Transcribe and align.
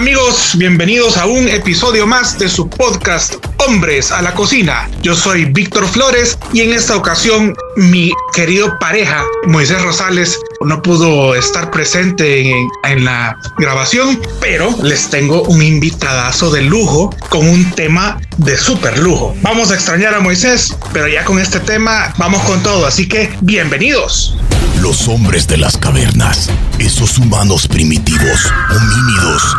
amigos? 0.00 0.56
Bienvenidos 0.56 1.18
a 1.18 1.26
un 1.26 1.46
episodio 1.46 2.06
más 2.06 2.38
de 2.38 2.48
su 2.48 2.70
podcast 2.70 3.34
Hombres 3.70 4.10
a 4.10 4.20
la 4.20 4.34
Cocina. 4.34 4.90
Yo 5.00 5.14
soy 5.14 5.44
Víctor 5.44 5.86
Flores 5.86 6.36
y 6.52 6.62
en 6.62 6.72
esta 6.72 6.96
ocasión 6.96 7.54
mi 7.76 8.10
querido 8.34 8.76
pareja 8.80 9.24
Moisés 9.46 9.80
Rosales 9.80 10.40
no 10.62 10.82
pudo 10.82 11.36
estar 11.36 11.70
presente 11.70 12.50
en, 12.50 13.04
la 13.04 13.38
grabación, 13.58 14.20
pero 14.40 14.74
les 14.82 15.08
tengo 15.08 15.42
un 15.44 15.62
invitadazo 15.62 16.50
de 16.50 16.62
lujo 16.62 17.14
con 17.28 17.48
un 17.48 17.70
tema 17.70 18.20
de 18.38 18.56
súper 18.56 18.98
lujo. 18.98 19.36
Vamos 19.42 19.70
a 19.70 19.74
extrañar 19.74 20.14
a 20.14 20.20
Moisés, 20.20 20.76
pero 20.92 21.06
ya 21.06 21.24
con 21.24 21.38
este 21.38 21.60
tema 21.60 22.12
vamos 22.18 22.42
con 22.42 22.60
todo, 22.64 22.86
así 22.86 23.06
que 23.06 23.30
bienvenidos. 23.40 24.36
Los 24.80 25.08
hombres 25.08 25.46
de 25.46 25.58
las 25.58 25.76
cavernas, 25.76 26.48
esos 26.78 27.18
humanos 27.18 27.68
primitivos, 27.68 28.50
homínidos, 28.70 29.56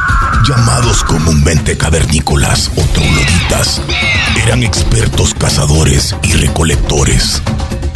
llamados 0.47 1.03
comúnmente 1.03 1.77
cavernícolas 1.77 2.71
o 2.75 2.81
trogloditas, 2.81 3.81
eran 4.43 4.63
expertos 4.63 5.35
cazadores 5.35 6.15
y 6.23 6.33
recolectores. 6.33 7.39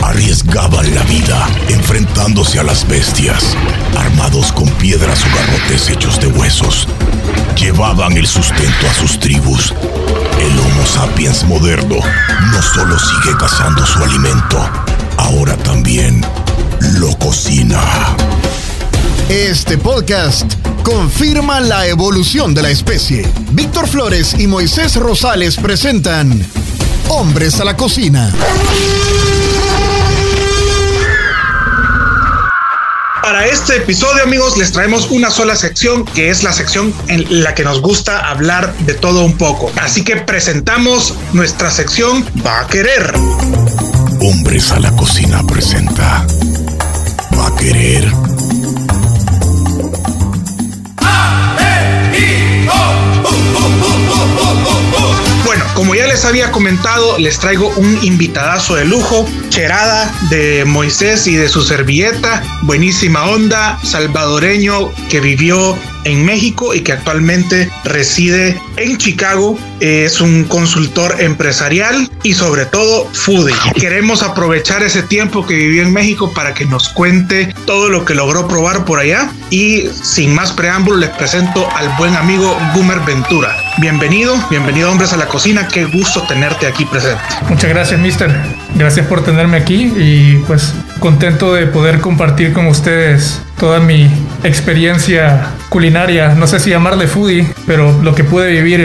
Arriesgaban 0.03 0.93
la 0.93 1.01
vida 1.03 1.47
enfrentándose 1.69 2.59
a 2.59 2.63
las 2.63 2.87
bestias, 2.87 3.57
armados 3.97 4.51
con 4.51 4.69
piedras 4.73 5.23
o 5.25 5.35
garrotes 5.35 5.89
hechos 5.89 6.19
de 6.19 6.27
huesos. 6.27 6.87
Llevaban 7.57 8.13
el 8.17 8.27
sustento 8.27 8.87
a 8.87 8.93
sus 8.93 9.19
tribus. 9.19 9.73
El 10.39 10.59
Homo 10.59 10.85
sapiens 10.85 11.43
moderno 11.45 11.95
no 12.51 12.61
solo 12.61 12.99
sigue 12.99 13.35
cazando 13.35 13.83
su 13.83 14.03
alimento, 14.03 14.69
ahora 15.17 15.57
también 15.57 16.23
lo 16.81 17.17
cocina. 17.17 17.81
Este 19.29 19.77
podcast 19.77 20.53
confirma 20.83 21.59
la 21.59 21.87
evolución 21.87 22.53
de 22.53 22.61
la 22.61 22.69
especie. 22.69 23.27
Víctor 23.51 23.87
Flores 23.87 24.35
y 24.37 24.47
Moisés 24.47 24.95
Rosales 24.95 25.57
presentan 25.57 26.45
Hombres 27.09 27.59
a 27.59 27.65
la 27.65 27.75
Cocina. 27.75 28.31
Para 33.21 33.47
este 33.47 33.77
episodio, 33.77 34.21
amigos, 34.21 34.55
les 34.55 34.71
traemos 34.71 35.09
una 35.09 35.31
sola 35.31 35.55
sección, 35.55 36.05
que 36.05 36.29
es 36.29 36.43
la 36.43 36.53
sección 36.53 36.93
en 37.07 37.43
la 37.43 37.55
que 37.55 37.63
nos 37.63 37.81
gusta 37.81 38.29
hablar 38.29 38.71
de 38.79 38.93
todo 38.93 39.25
un 39.25 39.35
poco. 39.35 39.71
Así 39.81 40.03
que 40.03 40.17
presentamos 40.17 41.15
nuestra 41.33 41.71
sección 41.71 42.23
Va 42.45 42.59
a 42.59 42.67
querer. 42.67 43.13
Hombres 44.21 44.71
a 44.71 44.79
la 44.79 44.95
Cocina 44.95 45.41
presenta 45.47 46.25
Va 47.37 47.47
a 47.47 47.55
querer. 47.55 48.11
Bueno, 55.45 55.63
como 55.75 55.95
ya 55.95 56.07
les 56.07 56.25
había 56.25 56.51
comentado, 56.51 57.17
les 57.17 57.37
traigo 57.39 57.69
un 57.75 57.99
invitadazo 58.03 58.75
de 58.75 58.85
lujo, 58.85 59.27
Cherada 59.49 60.11
de 60.29 60.65
Moisés 60.65 61.27
y 61.27 61.35
de 61.35 61.49
su 61.49 61.61
servilleta, 61.61 62.43
buenísima 62.63 63.25
onda, 63.25 63.79
salvadoreño 63.83 64.91
que 65.09 65.19
vivió 65.19 65.77
en 66.05 66.23
México 66.23 66.73
y 66.73 66.81
que 66.81 66.93
actualmente 66.93 67.69
reside 67.83 68.59
en 68.77 68.97
Chicago. 68.97 69.59
Es 69.81 70.21
un 70.21 70.45
consultor 70.45 71.17
empresarial 71.19 72.09
y 72.23 72.33
sobre 72.33 72.65
todo 72.65 73.09
foodie. 73.11 73.55
Queremos 73.75 74.23
aprovechar 74.23 74.83
ese 74.83 75.03
tiempo 75.03 75.45
que 75.45 75.55
vivió 75.55 75.83
en 75.83 75.91
México 75.91 76.31
para 76.33 76.53
que 76.53 76.65
nos 76.65 76.89
cuente 76.89 77.53
todo 77.65 77.89
lo 77.89 78.05
que 78.05 78.15
logró 78.15 78.47
probar 78.47 78.85
por 78.85 78.99
allá. 78.99 79.29
Y 79.49 79.87
sin 79.89 80.33
más 80.33 80.51
preámbulo 80.51 80.97
les 80.97 81.09
presento 81.09 81.67
al 81.75 81.89
buen 81.97 82.15
amigo 82.15 82.57
Gumer 82.73 82.99
Ventura. 83.01 83.55
Bienvenido, 83.79 84.35
bienvenido 84.49 84.91
hombres 84.91 85.11
a 85.13 85.17
la 85.17 85.27
cocina. 85.27 85.67
Qué 85.67 85.85
gusto 85.85 86.23
tenerte 86.27 86.67
aquí 86.67 86.85
presente. 86.85 87.21
Muchas 87.49 87.69
gracias, 87.69 87.99
mister. 87.99 88.33
Gracias 88.75 89.05
por 89.07 89.23
tenerme 89.23 89.57
aquí 89.57 89.91
y 89.97 90.37
pues 90.47 90.73
contento 90.99 91.53
de 91.53 91.67
poder 91.67 91.99
compartir 91.99 92.53
con 92.53 92.67
ustedes 92.67 93.41
toda 93.59 93.79
mi 93.79 94.09
experiencia 94.43 95.51
culinaria, 95.69 96.35
no 96.35 96.47
sé 96.47 96.59
si 96.59 96.69
llamarle 96.69 97.07
foodie, 97.07 97.47
pero 97.65 97.91
lo 98.01 98.13
que 98.13 98.23
pude 98.23 98.51
vivir 98.51 98.81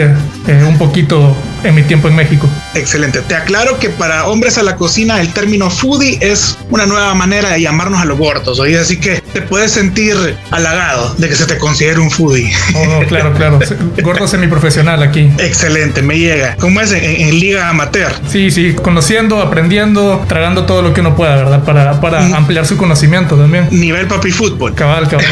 eh, 0.47 0.63
un 0.67 0.77
poquito 0.77 1.35
en 1.63 1.75
mi 1.75 1.83
tiempo 1.83 2.07
en 2.07 2.15
México. 2.15 2.49
Excelente. 2.75 3.21
Te 3.21 3.35
aclaro 3.35 3.79
que 3.79 3.89
para 3.89 4.27
hombres 4.27 4.57
a 4.57 4.63
la 4.63 4.75
cocina 4.75 5.19
el 5.19 5.33
término 5.33 5.69
foodie 5.69 6.17
es 6.21 6.57
una 6.69 6.85
nueva 6.85 7.13
manera 7.13 7.51
de 7.51 7.61
llamarnos 7.61 8.01
a 8.01 8.05
los 8.05 8.17
gordos. 8.17 8.59
Oye, 8.59 8.79
así 8.79 8.97
que 8.97 9.21
te 9.33 9.41
puedes 9.41 9.71
sentir 9.71 10.15
halagado 10.51 11.13
de 11.15 11.29
que 11.29 11.35
se 11.35 11.45
te 11.45 11.57
considere 11.57 11.99
un 11.99 12.09
foodie. 12.09 12.51
Oh, 12.75 13.01
claro, 13.07 13.33
claro. 13.33 13.59
Gordo 14.03 14.27
semiprofesional 14.27 15.03
aquí. 15.03 15.31
Excelente, 15.37 16.01
me 16.01 16.17
llega. 16.17 16.55
¿Cómo 16.57 16.81
es 16.81 16.91
en, 16.91 17.39
liga 17.39 17.69
amateur? 17.69 18.11
Sí, 18.27 18.51
sí, 18.51 18.75
conociendo, 18.81 19.41
aprendiendo, 19.41 20.23
tragando 20.27 20.65
todo 20.65 20.81
lo 20.81 20.93
que 20.93 21.01
uno 21.01 21.15
pueda, 21.15 21.35
¿verdad? 21.35 21.63
Para, 21.63 21.99
para 22.01 22.21
mm. 22.21 22.33
ampliar 22.33 22.65
su 22.65 22.77
conocimiento 22.77 23.35
también. 23.35 23.67
Nivel 23.71 24.07
papi 24.07 24.31
fútbol. 24.31 24.73
Cabal, 24.73 25.07
cabal. 25.07 25.25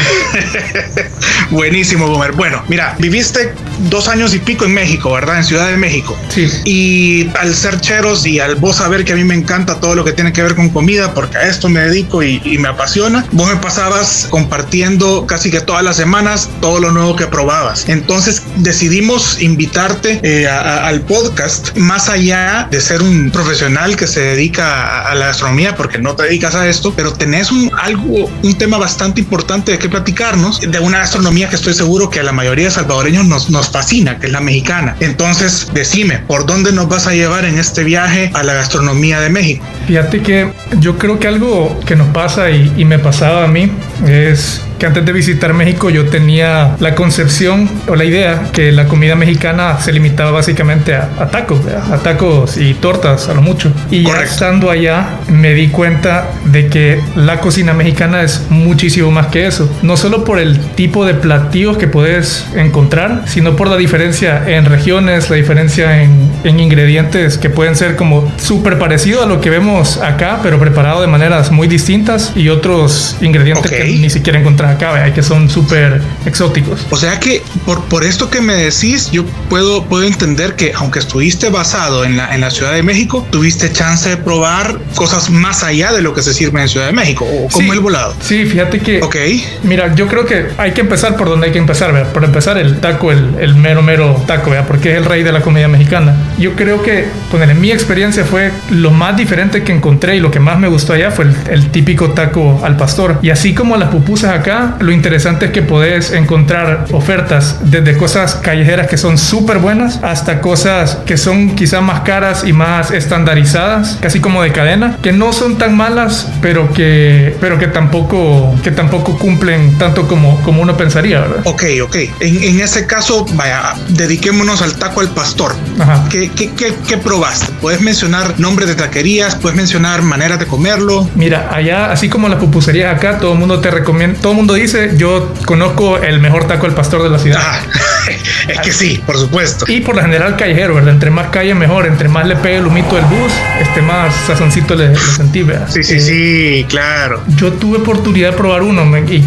Buenísimo, 1.50 2.06
Gomer. 2.08 2.32
Bueno, 2.32 2.62
mira, 2.68 2.94
viviste 2.98 3.52
dos 3.90 4.08
años 4.08 4.34
y 4.34 4.38
pico 4.38 4.64
en 4.64 4.74
México, 4.74 5.12
¿verdad? 5.12 5.38
En 5.38 5.44
Ciudad 5.44 5.68
de 5.68 5.76
México. 5.76 6.16
Sí. 6.28 6.48
Y 6.64 7.30
al 7.36 7.54
ser 7.54 7.80
cheros 7.80 8.26
y 8.26 8.38
al 8.38 8.56
vos 8.56 8.76
saber 8.76 9.04
que 9.04 9.12
a 9.12 9.16
mí 9.16 9.24
me 9.24 9.34
encanta 9.34 9.80
todo 9.80 9.94
lo 9.94 10.04
que 10.04 10.12
tiene 10.12 10.32
que 10.32 10.42
ver 10.42 10.54
con 10.54 10.68
comida, 10.70 11.12
porque 11.14 11.38
a 11.38 11.48
esto 11.48 11.68
me 11.68 11.80
dedico 11.80 12.22
y, 12.22 12.40
me 12.60 12.68
apasiona, 12.68 13.24
vos 13.32 13.48
me 13.48 13.56
pasabas 13.56 14.26
compartiendo 14.28 15.26
casi 15.26 15.50
que 15.50 15.60
todas 15.60 15.82
las 15.82 15.96
semanas 15.96 16.48
todo 16.60 16.78
lo 16.80 16.92
nuevo 16.92 17.16
que 17.16 17.26
probabas. 17.26 17.88
Entonces 17.88 18.42
decidimos 18.56 19.40
invitarte 19.40 20.20
eh, 20.22 20.48
al 20.48 21.00
podcast 21.02 21.76
más 21.76 22.08
allá 22.08 22.68
de 22.70 22.80
ser 22.80 23.02
un 23.02 23.30
profesional 23.30 23.96
que 23.96 24.06
se 24.06 24.20
dedica 24.20 25.08
a, 25.08 25.14
la 25.14 25.26
gastronomía, 25.26 25.76
porque 25.76 25.98
no 25.98 26.14
te 26.14 26.24
dedicas 26.24 26.54
a 26.54 26.68
esto, 26.68 26.92
pero 26.94 27.12
tenés 27.12 27.50
un 27.50 27.70
algo, 27.78 28.30
un 28.42 28.58
tema 28.58 28.78
bastante 28.78 29.20
importante 29.20 29.72
de 29.72 29.78
que 29.78 29.88
platicarnos 29.88 30.60
de 30.60 30.78
una 30.78 30.98
gastronomía 30.98 31.48
que 31.48 31.56
estoy 31.56 31.74
seguro 31.74 32.10
que 32.10 32.20
a 32.20 32.22
la 32.22 32.32
mayoría 32.32 32.66
de 32.66 32.70
salvadoreños 32.70 33.26
nos, 33.26 33.50
nos 33.50 33.70
fascina, 33.70 34.18
que 34.18 34.26
es 34.26 34.32
la 34.32 34.40
mexicana. 34.40 34.96
Entonces, 35.00 35.68
decime, 35.72 36.09
¿por 36.18 36.46
dónde 36.46 36.72
nos 36.72 36.88
vas 36.88 37.06
a 37.06 37.12
llevar 37.12 37.44
en 37.44 37.58
este 37.58 37.84
viaje 37.84 38.30
a 38.34 38.42
la 38.42 38.54
gastronomía 38.54 39.20
de 39.20 39.30
México? 39.30 39.64
Fíjate 39.86 40.22
que 40.22 40.52
yo 40.78 40.98
creo 40.98 41.18
que 41.18 41.28
algo 41.28 41.78
que 41.86 41.96
nos 41.96 42.08
pasa 42.08 42.50
y, 42.50 42.72
y 42.76 42.84
me 42.84 42.98
pasaba 42.98 43.44
a 43.44 43.48
mí 43.48 43.70
es 44.06 44.62
que 44.80 44.86
antes 44.86 45.04
de 45.04 45.12
visitar 45.12 45.52
México 45.52 45.90
yo 45.90 46.06
tenía 46.06 46.74
la 46.80 46.94
concepción 46.94 47.68
o 47.86 47.94
la 47.94 48.04
idea 48.04 48.44
que 48.50 48.72
la 48.72 48.88
comida 48.88 49.14
mexicana 49.14 49.78
se 49.78 49.92
limitaba 49.92 50.30
básicamente 50.30 50.94
a, 50.94 51.28
tacos, 51.30 51.60
a 51.66 51.98
tacos 51.98 52.56
y 52.56 52.72
tortas 52.72 53.28
a 53.28 53.34
lo 53.34 53.42
mucho. 53.42 53.70
Y 53.90 54.04
ya 54.04 54.22
estando 54.22 54.70
allá 54.70 55.18
me 55.28 55.52
di 55.52 55.68
cuenta 55.68 56.30
de 56.46 56.68
que 56.68 56.98
la 57.14 57.40
cocina 57.40 57.74
mexicana 57.74 58.22
es 58.22 58.46
muchísimo 58.48 59.10
más 59.10 59.26
que 59.26 59.46
eso. 59.46 59.70
No 59.82 59.98
solo 59.98 60.24
por 60.24 60.38
el 60.38 60.58
tipo 60.58 61.04
de 61.04 61.12
platillos 61.12 61.76
que 61.76 61.86
puedes 61.86 62.46
encontrar, 62.56 63.24
sino 63.26 63.56
por 63.56 63.68
la 63.68 63.76
diferencia 63.76 64.48
en 64.48 64.64
regiones, 64.64 65.28
la 65.28 65.36
diferencia 65.36 66.02
en, 66.02 66.30
ingredientes 66.42 67.36
que 67.36 67.50
pueden 67.50 67.76
ser 67.76 67.96
como 67.96 68.32
súper 68.38 68.78
parecido 68.78 69.22
a 69.22 69.26
lo 69.26 69.42
que 69.42 69.50
vemos 69.50 69.98
acá, 69.98 70.40
pero 70.42 70.58
preparado 70.58 71.02
de 71.02 71.06
maneras 71.06 71.50
muy 71.52 71.68
distintas 71.68 72.32
y 72.34 72.48
otros 72.48 73.16
ingredientes 73.20 73.70
que 73.70 73.84
ni 73.84 74.08
siquiera 74.08 74.38
encontrar 74.70 74.94
acá, 74.94 75.04
hay 75.04 75.12
que 75.12 75.22
son 75.22 75.48
súper 75.48 76.00
exóticos. 76.26 76.86
O 76.90 76.96
sea 76.96 77.18
que 77.20 77.42
por, 77.64 77.84
por 77.84 78.04
esto 78.04 78.30
que 78.30 78.40
me 78.40 78.54
decís, 78.54 79.10
yo 79.10 79.24
puedo, 79.48 79.84
puedo 79.84 80.04
entender 80.04 80.56
que 80.56 80.72
aunque 80.74 80.98
estuviste 80.98 81.50
basado 81.50 82.04
en 82.04 82.16
la, 82.16 82.34
en 82.34 82.40
la 82.40 82.50
Ciudad 82.50 82.72
de 82.72 82.82
México, 82.82 83.26
tuviste 83.30 83.72
chance 83.72 84.08
de 84.08 84.16
probar 84.16 84.78
cosas 84.94 85.30
más 85.30 85.62
allá 85.62 85.92
de 85.92 86.02
lo 86.02 86.14
que 86.14 86.22
se 86.22 86.34
sirve 86.34 86.60
en 86.60 86.68
Ciudad 86.68 86.86
de 86.86 86.92
México, 86.92 87.26
o 87.26 87.48
como 87.48 87.72
el 87.72 87.80
volado. 87.80 88.14
Sí, 88.20 88.44
fíjate 88.44 88.80
que... 88.80 89.02
Ok. 89.02 89.16
Mira, 89.62 89.94
yo 89.94 90.06
creo 90.06 90.26
que 90.26 90.48
hay 90.58 90.72
que 90.72 90.80
empezar 90.80 91.16
por 91.16 91.28
donde 91.28 91.46
hay 91.46 91.52
que 91.52 91.58
empezar, 91.58 91.92
¿verdad? 91.92 92.12
Por 92.12 92.24
empezar 92.24 92.58
el 92.58 92.78
taco, 92.80 93.12
el, 93.12 93.34
el 93.40 93.54
mero, 93.54 93.82
mero 93.82 94.22
taco, 94.26 94.50
¿verdad? 94.50 94.66
Porque 94.66 94.92
es 94.92 94.98
el 94.98 95.04
rey 95.04 95.22
de 95.22 95.32
la 95.32 95.42
comida 95.42 95.68
mexicana. 95.68 96.14
Yo 96.38 96.54
creo 96.54 96.82
que, 96.82 97.06
pues 97.30 97.48
en 97.48 97.60
mi 97.60 97.70
experiencia 97.70 98.24
fue 98.24 98.52
lo 98.70 98.90
más 98.90 99.16
diferente 99.16 99.62
que 99.62 99.72
encontré 99.72 100.16
y 100.16 100.20
lo 100.20 100.30
que 100.30 100.40
más 100.40 100.58
me 100.58 100.68
gustó 100.68 100.92
allá 100.92 101.10
fue 101.10 101.26
el, 101.26 101.36
el 101.50 101.70
típico 101.70 102.10
taco 102.10 102.60
al 102.64 102.76
pastor. 102.76 103.18
Y 103.22 103.30
así 103.30 103.54
como 103.54 103.76
las 103.76 103.88
pupusas 103.88 104.32
acá, 104.32 104.59
acá 104.60 104.76
lo 104.80 104.92
interesante 104.92 105.46
es 105.46 105.52
que 105.52 105.62
podés 105.62 106.12
encontrar 106.12 106.86
ofertas 106.92 107.58
desde 107.62 107.96
cosas 107.96 108.34
callejeras 108.36 108.86
que 108.86 108.96
son 108.96 109.18
súper 109.18 109.58
buenas 109.58 110.00
hasta 110.02 110.40
cosas 110.40 110.98
que 111.06 111.16
son 111.16 111.54
quizá 111.54 111.80
más 111.80 112.00
caras 112.00 112.44
y 112.44 112.52
más 112.52 112.90
estandarizadas, 112.90 113.98
casi 114.00 114.20
como 114.20 114.42
de 114.42 114.52
cadena, 114.52 114.98
que 115.02 115.12
no 115.12 115.32
son 115.32 115.58
tan 115.58 115.76
malas, 115.76 116.28
pero 116.42 116.72
que, 116.72 117.36
pero 117.40 117.58
que 117.58 117.66
tampoco, 117.66 118.54
que 118.62 118.70
tampoco 118.70 119.18
cumplen 119.18 119.78
tanto 119.78 120.06
como, 120.06 120.40
como 120.42 120.62
uno 120.62 120.76
pensaría, 120.76 121.20
¿verdad? 121.20 121.40
Ok, 121.44 121.64
ok. 121.82 121.96
En, 122.20 122.42
en 122.42 122.60
ese 122.60 122.86
caso, 122.86 123.26
vaya, 123.34 123.74
dediquémonos 123.88 124.62
al 124.62 124.76
taco 124.76 125.00
al 125.00 125.10
pastor. 125.10 125.54
Ajá. 125.78 126.04
¿Qué, 126.10 126.30
qué, 126.30 126.50
qué, 126.52 126.74
qué 126.86 126.98
probaste? 126.98 127.52
¿Puedes 127.60 127.80
mencionar 127.80 128.38
nombres 128.38 128.68
de 128.68 128.74
taquerías? 128.74 129.36
¿Puedes 129.36 129.56
mencionar 129.56 130.02
maneras 130.02 130.38
de 130.38 130.46
comerlo? 130.46 131.08
Mira, 131.14 131.48
allá, 131.52 131.90
así 131.90 132.08
como 132.08 132.28
las 132.28 132.38
pupuserías 132.38 132.96
acá, 132.96 133.18
todo 133.18 133.32
el 133.32 133.38
mundo 133.38 133.60
te 133.60 133.70
recomienda, 133.70 134.18
todo 134.20 134.32
mundo 134.40 134.54
dice, 134.54 134.92
yo 134.96 135.32
conozco 135.44 135.98
el 135.98 136.20
mejor 136.20 136.46
taco 136.46 136.66
al 136.66 136.74
pastor 136.74 137.02
de 137.02 137.10
la 137.10 137.18
ciudad. 137.18 137.40
Ah, 137.42 137.60
es 138.48 138.58
que 138.60 138.72
sí, 138.72 139.00
por 139.04 139.18
supuesto. 139.18 139.66
Y 139.68 139.80
por 139.80 139.96
lo 139.96 140.02
general 140.02 140.36
callejero, 140.36 140.74
¿verdad? 140.74 140.94
Entre 140.94 141.10
más 141.10 141.28
calle 141.28 141.54
mejor, 141.54 141.86
entre 141.86 142.08
más 142.08 142.26
le 142.26 142.36
pegue 142.36 142.56
el 142.56 142.66
humito 142.66 142.96
del 142.96 143.04
bus, 143.04 143.32
este 143.60 143.82
más 143.82 144.14
sazoncito 144.26 144.74
le, 144.74 144.88
le 144.90 144.96
sentí, 144.96 145.42
¿verdad? 145.42 145.68
Sí, 145.70 145.82
sí, 145.84 145.94
Eh, 145.94 146.00
sí, 146.00 146.66
claro. 146.68 147.22
Yo 147.36 147.52
tuve 147.52 147.78
oportunidad 147.78 148.30
de 148.30 148.36
probar 148.36 148.62
uno 148.62 148.80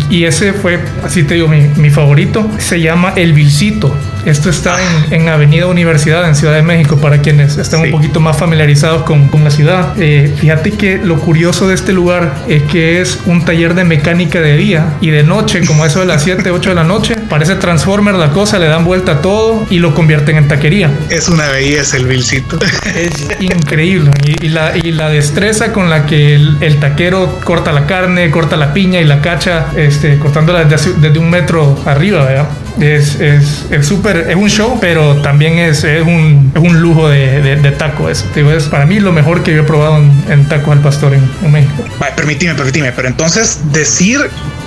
y 0.10 0.24
ese 0.26 0.54
fue, 0.54 0.80
así 1.04 1.24
te 1.24 1.36
digo, 1.36 1.48
mi, 1.48 1.62
mi 1.76 1.90
favorito. 1.90 2.50
Se 2.58 2.82
llama 2.82 3.14
El 3.16 3.34
Vilcito. 3.34 3.96
Esto 4.26 4.50
está 4.50 4.78
en, 5.10 5.14
en 5.22 5.30
Avenida 5.30 5.66
Universidad, 5.68 6.28
en 6.28 6.36
Ciudad 6.36 6.54
de 6.56 6.62
México, 6.62 6.98
para 6.98 7.20
quienes 7.22 7.58
están 7.58 7.82
Sí. 7.82 7.88
un 7.88 7.92
poquito 7.92 8.20
más 8.20 8.38
familiarizados 8.38 9.04
con, 9.04 9.28
con 9.28 9.44
la 9.44 9.50
ciudad. 9.52 9.94
Eh, 9.98 10.34
fíjate 10.40 10.72
que 10.72 10.98
lo 10.98 11.18
curioso 11.20 11.68
de 11.68 11.76
este 11.76 11.92
lugar 11.94 12.34
es 12.48 12.64
que 12.64 13.02
es 13.02 13.20
un 13.26 13.44
taller 13.46 13.74
de 13.74 13.84
mecánica 13.84 14.40
de 14.40 14.56
día 14.58 14.94
y 15.02 15.10
de 15.10 15.24
noche, 15.24 15.66
como 15.66 15.86
eso 15.86 16.00
de 16.00 16.06
las 16.06 16.24
7, 16.24 16.50
8 16.52 16.70
de 16.70 16.76
la 16.76 16.84
noche. 16.84 17.16
Parece 17.30 17.56
Transformer 17.56 18.16
la 18.16 18.30
cosa, 18.32 18.60
le 18.60 18.68
dan 18.68 18.86
vuelta 18.86 19.14
a 19.14 19.22
todo 19.22 19.66
y 19.70 19.80
lo 19.80 19.94
convierten 19.96 20.38
en 20.38 20.48
taquería. 20.48 20.90
Es 21.10 21.28
una 21.28 21.48
belleza 21.50 21.98
el 21.98 22.06
vilcito. 22.06 22.60
Es 22.96 23.28
increíble. 23.42 24.12
Y, 24.26 24.46
y 24.46 24.50
la, 24.50 24.78
y 24.78 24.92
la 24.92 25.10
destreza 25.10 25.72
con 25.74 25.90
la 25.90 26.06
que 26.06 26.36
el, 26.36 26.58
el 26.62 26.80
taquero 26.80 27.40
corta 27.44 27.72
la 27.72 27.86
carne, 27.86 28.30
corta 28.32 28.56
la 28.56 28.74
piña 28.74 29.00
y 29.02 29.06
la 29.06 29.22
cacha, 29.22 29.68
este, 29.76 30.18
cortándola 30.20 30.64
desde, 30.66 30.94
desde 30.94 31.20
un 31.20 31.30
metro 31.30 31.80
arriba, 31.86 32.24
¿verdad? 32.26 32.48
Es 32.80 33.20
es 33.20 33.66
es 33.70 33.86
súper, 33.86 34.28
es, 34.30 34.36
un 34.36 34.50
show, 34.50 34.78
pero 34.82 35.22
también 35.22 35.60
es, 35.60 35.84
es, 35.84 36.02
un, 36.02 36.52
es 36.56 36.62
un 36.62 36.82
lujo 36.82 37.08
de, 37.10 37.42
de, 37.42 37.56
de 37.56 37.72
taco. 37.72 38.08
Te 38.34 38.40
digo, 38.40 38.52
es 38.52 38.66
para 38.66 38.86
mí 38.86 39.00
lo 39.00 39.12
mejor 39.12 39.44
que 39.44 39.54
yo 39.54 39.62
he 39.62 39.66
probado 39.66 39.98
en, 39.98 40.12
en 40.30 40.48
tacos 40.48 40.74
al 40.74 40.82
pastor 40.82 41.14
en, 41.14 41.30
en 41.44 41.52
México. 41.52 41.84
Vale, 42.00 42.14
permitime, 42.16 42.56
permitime, 42.56 42.92
pero 42.92 43.08
entonces 43.08 43.60
decir 43.72 44.20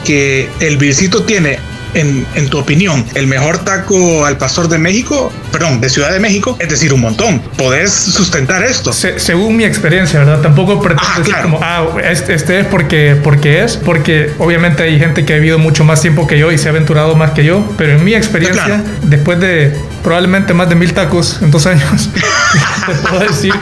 que 0.04 0.48
el 0.60 0.76
vilcito 0.76 1.24
tiene, 1.24 1.58
en, 1.94 2.26
en 2.34 2.48
tu 2.48 2.58
opinión, 2.58 3.04
el 3.14 3.26
mejor 3.26 3.58
taco 3.58 4.24
al 4.26 4.36
pastor 4.38 4.68
de 4.68 4.78
México, 4.78 5.32
perdón, 5.52 5.80
de 5.80 5.88
Ciudad 5.88 6.12
de 6.12 6.20
México, 6.20 6.56
es 6.60 6.68
decir, 6.68 6.92
un 6.92 7.00
montón. 7.00 7.40
¿Podés 7.56 7.90
sustentar 7.92 8.62
esto? 8.62 8.92
Se- 8.92 9.18
según 9.18 9.56
mi 9.56 9.64
experiencia, 9.64 10.18
¿verdad? 10.20 10.40
Tampoco 10.40 10.80
pretendo 10.80 11.02
Ah, 11.06 11.18
decir 11.18 11.32
claro. 11.34 11.50
como, 11.50 11.60
ah, 11.62 11.86
este, 12.10 12.34
este 12.34 12.60
es 12.60 12.66
porque, 12.66 13.16
porque 13.22 13.62
es, 13.64 13.76
porque 13.76 14.30
obviamente 14.38 14.82
hay 14.82 14.98
gente 14.98 15.24
que 15.24 15.32
ha 15.34 15.36
vivido 15.36 15.58
mucho 15.58 15.84
más 15.84 16.00
tiempo 16.00 16.26
que 16.26 16.38
yo 16.38 16.52
y 16.52 16.58
se 16.58 16.68
ha 16.68 16.70
aventurado 16.70 17.14
más 17.16 17.30
que 17.32 17.44
yo, 17.44 17.64
pero 17.78 17.92
en 17.96 18.04
mi 18.04 18.14
experiencia, 18.14 18.64
Claro. 18.64 18.82
después 19.02 19.40
de 19.40 19.74
probablemente 20.02 20.54
más 20.54 20.68
de 20.68 20.74
mil 20.74 20.92
tacos 20.92 21.38
en 21.42 21.50
dos 21.50 21.66
años, 21.66 22.10
te 22.86 22.94
puedo 23.08 23.20
decir 23.20 23.52